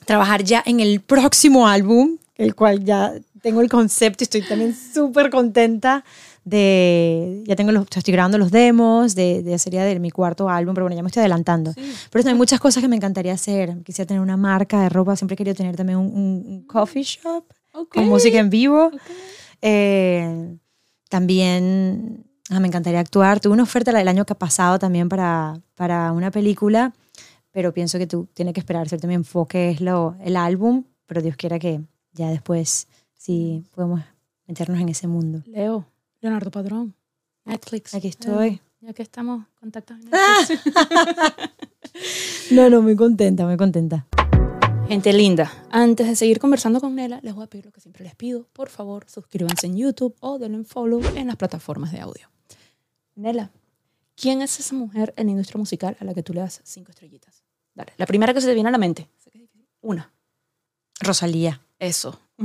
[0.06, 4.76] trabajar ya en el próximo álbum, el cual ya tengo el concepto y estoy también
[4.76, 6.04] súper contenta
[6.44, 10.74] de, ya tengo los, estoy grabando los demos, de, de sería de mi cuarto álbum,
[10.74, 11.74] pero bueno, ya me estoy adelantando.
[11.74, 11.82] Sí.
[12.10, 13.78] Pero hay muchas cosas que me encantaría hacer.
[13.84, 17.04] Quisiera tener una marca de ropa, siempre he querido tener también un, un- un coffee
[17.04, 17.94] shop Ok.
[17.96, 18.88] con música en vivo.
[18.88, 18.94] ok.
[19.62, 20.58] Eh,
[21.10, 23.40] también ah, me encantaría actuar.
[23.40, 26.94] Tuve una oferta el año que ha pasado también para, para una película,
[27.52, 29.08] pero pienso que tú tienes que esperar, ¿cierto?
[29.08, 31.82] Mi enfoque es lo, el álbum, pero Dios quiera que
[32.14, 34.02] ya después sí podemos
[34.48, 35.44] meternos en ese mundo.
[35.46, 35.86] Leo,
[36.22, 36.96] Leonardo Padrón,
[37.46, 37.94] Netflix.
[37.94, 38.62] Aquí estoy.
[38.82, 40.38] Ya que estamos contactados en Ah.
[40.48, 40.74] Netflix.
[42.52, 44.08] No, no, muy contenta, muy contenta.
[44.88, 48.04] Gente linda, antes de seguir conversando con Nela, les voy a pedir lo que siempre
[48.04, 48.48] les pido.
[48.52, 52.30] Por favor, suscríbanse en YouTube o denle un follow en las plataformas de audio.
[53.16, 53.52] Nela,
[54.22, 56.92] ¿quién es esa mujer en la industria musical a la que tú le das cinco
[56.92, 57.44] estrellitas?
[57.74, 59.10] Dale, la primera que se te viene a la mente.
[59.82, 60.12] Una.
[61.00, 61.60] Rosalía.
[61.80, 62.20] Eso.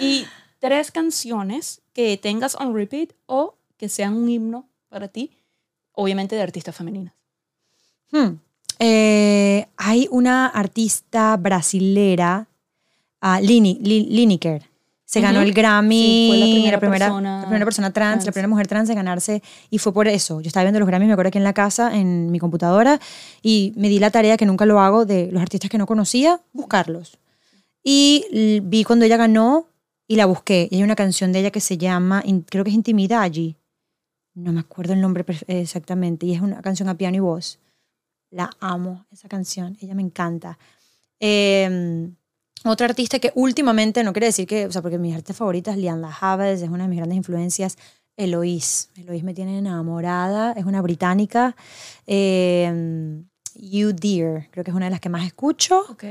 [0.00, 0.26] y
[0.58, 5.30] tres canciones que tengas on repeat o que sean un himno para ti,
[5.92, 7.14] obviamente de artistas femeninas.
[8.10, 8.40] Hmm.
[8.80, 12.48] Eh, hay una artista brasilera,
[13.40, 14.69] Lini, Lineker.
[15.10, 15.48] Se ganó Ujú.
[15.48, 18.26] el Grammy, Sí, fue la primera primera, persona la primera persona trans, trans.
[18.26, 19.42] la primera mujer trans en ganarse.
[19.68, 20.40] Y fue por eso.
[20.40, 23.00] Yo estaba viendo los Grammys, me acuerdo aquí en la casa, en mi computadora,
[23.42, 26.40] y me di la tarea, que nunca lo hago, de los artistas que no conocía,
[26.52, 27.18] buscarlos.
[27.82, 29.66] Y vi cuando ella ganó
[30.06, 30.68] y la busqué.
[30.70, 33.56] Y hay una canción de ella que se llama, creo que es Intimidad allí.
[34.34, 36.24] No me acuerdo el nombre exactamente.
[36.26, 37.58] Y es una canción a piano y voz.
[38.30, 39.76] La amo, esa canción.
[39.80, 40.56] Ella me encanta.
[41.18, 42.10] Eh,
[42.64, 46.16] otra artista que últimamente, no quiere decir que, o sea, porque mis artistas favoritas, Lianla
[46.20, 47.76] Havas, es una de mis grandes influencias.
[48.16, 48.88] Eloise.
[48.96, 50.52] Eloise me tiene enamorada.
[50.52, 51.56] Es una británica.
[52.06, 53.22] Eh,
[53.54, 55.84] You Dear, creo que es una de las que más escucho.
[55.88, 56.04] Ok.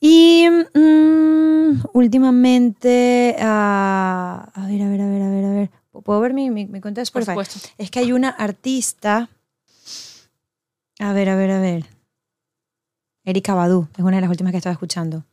[0.00, 5.70] Y mm, últimamente, ah, a ver, a ver, a ver, a ver, a ver.
[6.04, 7.58] ¿Puedo ver mi, mi, mi cuenta de Por supuesto.
[7.78, 9.28] Es que hay una artista.
[11.00, 11.84] A ver, a ver, a ver.
[13.24, 15.24] Erika Badu, es una de las últimas que estaba escuchando.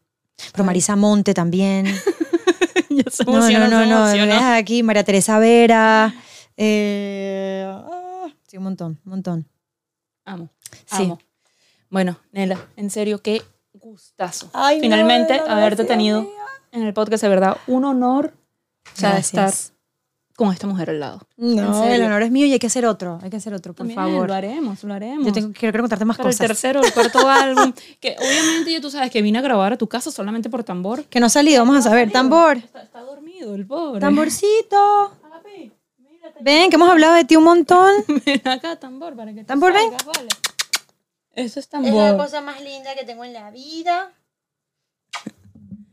[0.51, 0.63] Pero.
[0.63, 1.85] Marisa Monte también.
[2.89, 4.53] ya No, no, no, no.
[4.53, 6.13] aquí, María Teresa Vera.
[6.57, 9.47] Eh, ah, sí, un montón, un montón.
[10.25, 10.49] Amo.
[10.85, 11.03] Sí.
[11.03, 11.19] Amo.
[11.89, 13.41] Bueno, Nela, en serio, qué
[13.73, 14.49] gustazo.
[14.53, 16.27] Ay, Finalmente, haberte tenido
[16.71, 18.33] en el podcast, de verdad, un honor.
[18.93, 19.53] O sea, Gracias.
[19.55, 19.74] estar
[20.35, 21.21] con esta mujer al lado.
[21.37, 23.19] ¿En No, el honor es mío y hay que hacer otro.
[23.23, 24.27] Hay que hacer otro, por También favor.
[24.27, 25.25] Lo haremos, lo haremos.
[25.25, 26.47] Yo tengo, quiero, quiero contarte más Para el cosas.
[26.47, 29.87] tercero, el cuarto álbum, que obviamente ya tú sabes que vine a grabar a tu
[29.87, 31.05] casa solamente por tambor.
[31.05, 32.11] Que no ha salido, vamos a saber.
[32.11, 32.57] Tambor.
[32.57, 34.01] Está, está dormido el pobre.
[34.01, 35.17] Tamborcito.
[35.21, 36.39] Papi, mírate.
[36.41, 37.93] Ven, que hemos hablado de ti un montón.
[38.25, 39.89] Ven acá, tambor, para que te Tambor, ven.
[40.05, 40.27] vale.
[41.31, 42.17] Eso es tambor.
[42.43, 44.13] más linda que tengo en la vida.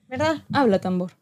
[0.08, 0.42] ¿Verdad?
[0.52, 1.12] Habla, tambor.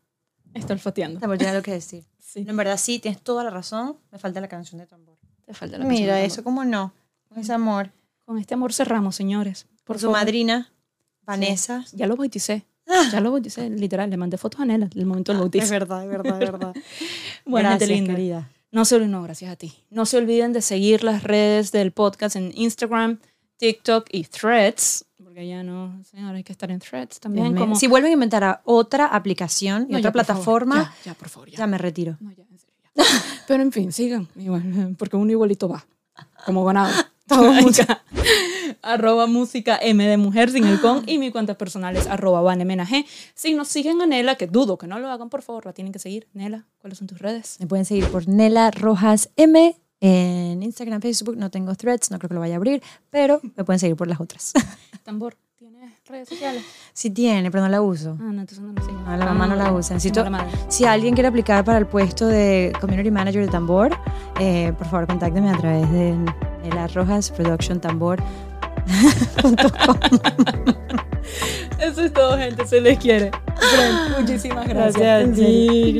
[0.52, 1.20] Está olfateando.
[1.20, 2.04] Tambor, ya lo que decir.
[2.32, 2.44] Sí.
[2.46, 3.96] En verdad, sí, tienes toda la razón.
[4.12, 5.16] Me falta la canción de tambor.
[5.44, 6.44] Te falta la canción Mira eso.
[6.44, 6.92] ¿cómo no?
[7.28, 7.90] Con ese amor.
[8.24, 9.66] Con este amor cerramos, señores.
[9.82, 10.18] Por su favor.
[10.20, 10.72] madrina,
[11.22, 11.84] Vanessa.
[11.92, 12.64] Ya lo bauticé.
[13.10, 14.10] Ya lo bauticé, literal.
[14.10, 15.64] Le mandé fotos a Nela del momento del bautizo.
[15.64, 16.74] Es verdad, es verdad, es verdad.
[17.44, 18.14] Bueno, Gracias, linda.
[18.14, 18.50] querida.
[18.70, 19.74] No se olviden, no, gracias a ti.
[19.90, 23.18] No se olviden de seguir las redes del podcast en Instagram,
[23.56, 25.04] TikTok y Threads.
[25.30, 27.54] Porque ya no, ahora hay que estar en Threads también.
[27.54, 27.76] Como...
[27.76, 31.12] Si vuelven a inventar a otra aplicación y No, otra ya, por favor, plataforma, ya,
[31.12, 31.58] ya, por favor, ya.
[31.58, 32.16] ya me retiro.
[32.18, 33.04] No, ya, en serio, ya.
[33.46, 34.26] Pero en fin, sigan.
[34.34, 35.86] igual, porque uno igualito va.
[36.44, 36.92] Como ganado.
[37.28, 38.02] Todo está.
[38.82, 43.06] arroba música M de mujer sin el con y mi cuenta personal es arroba vanemenag.
[43.34, 45.92] Si nos siguen a Nela, que dudo que no lo hagan, por favor, la tienen
[45.92, 46.26] que seguir.
[46.32, 47.58] Nela, ¿cuáles son tus redes?
[47.60, 51.36] Me pueden seguir por Nela Rojas M en Instagram, Facebook.
[51.36, 54.08] No tengo threads, no creo que lo vaya a abrir, pero me pueden seguir por
[54.08, 54.52] las otras.
[55.04, 56.62] Tambor, ¿tienes redes sociales?
[56.92, 58.16] Sí tiene, pero no la uso.
[58.20, 59.04] Ah, no, entonces no siguen.
[59.04, 59.94] No, la mamá no la usa.
[59.94, 60.50] Necesito, la madre.
[60.68, 63.96] si alguien quiere aplicar para el puesto de Community Manager de Tambor,
[64.38, 66.16] eh, por favor, contácteme a través de
[66.62, 68.22] Nela Rojas Production Tambor.
[71.78, 72.66] Eso es todo, gente.
[72.66, 73.30] Se les quiere.
[74.18, 74.96] Muchísimas gracias.
[74.96, 75.99] Gracias a ti.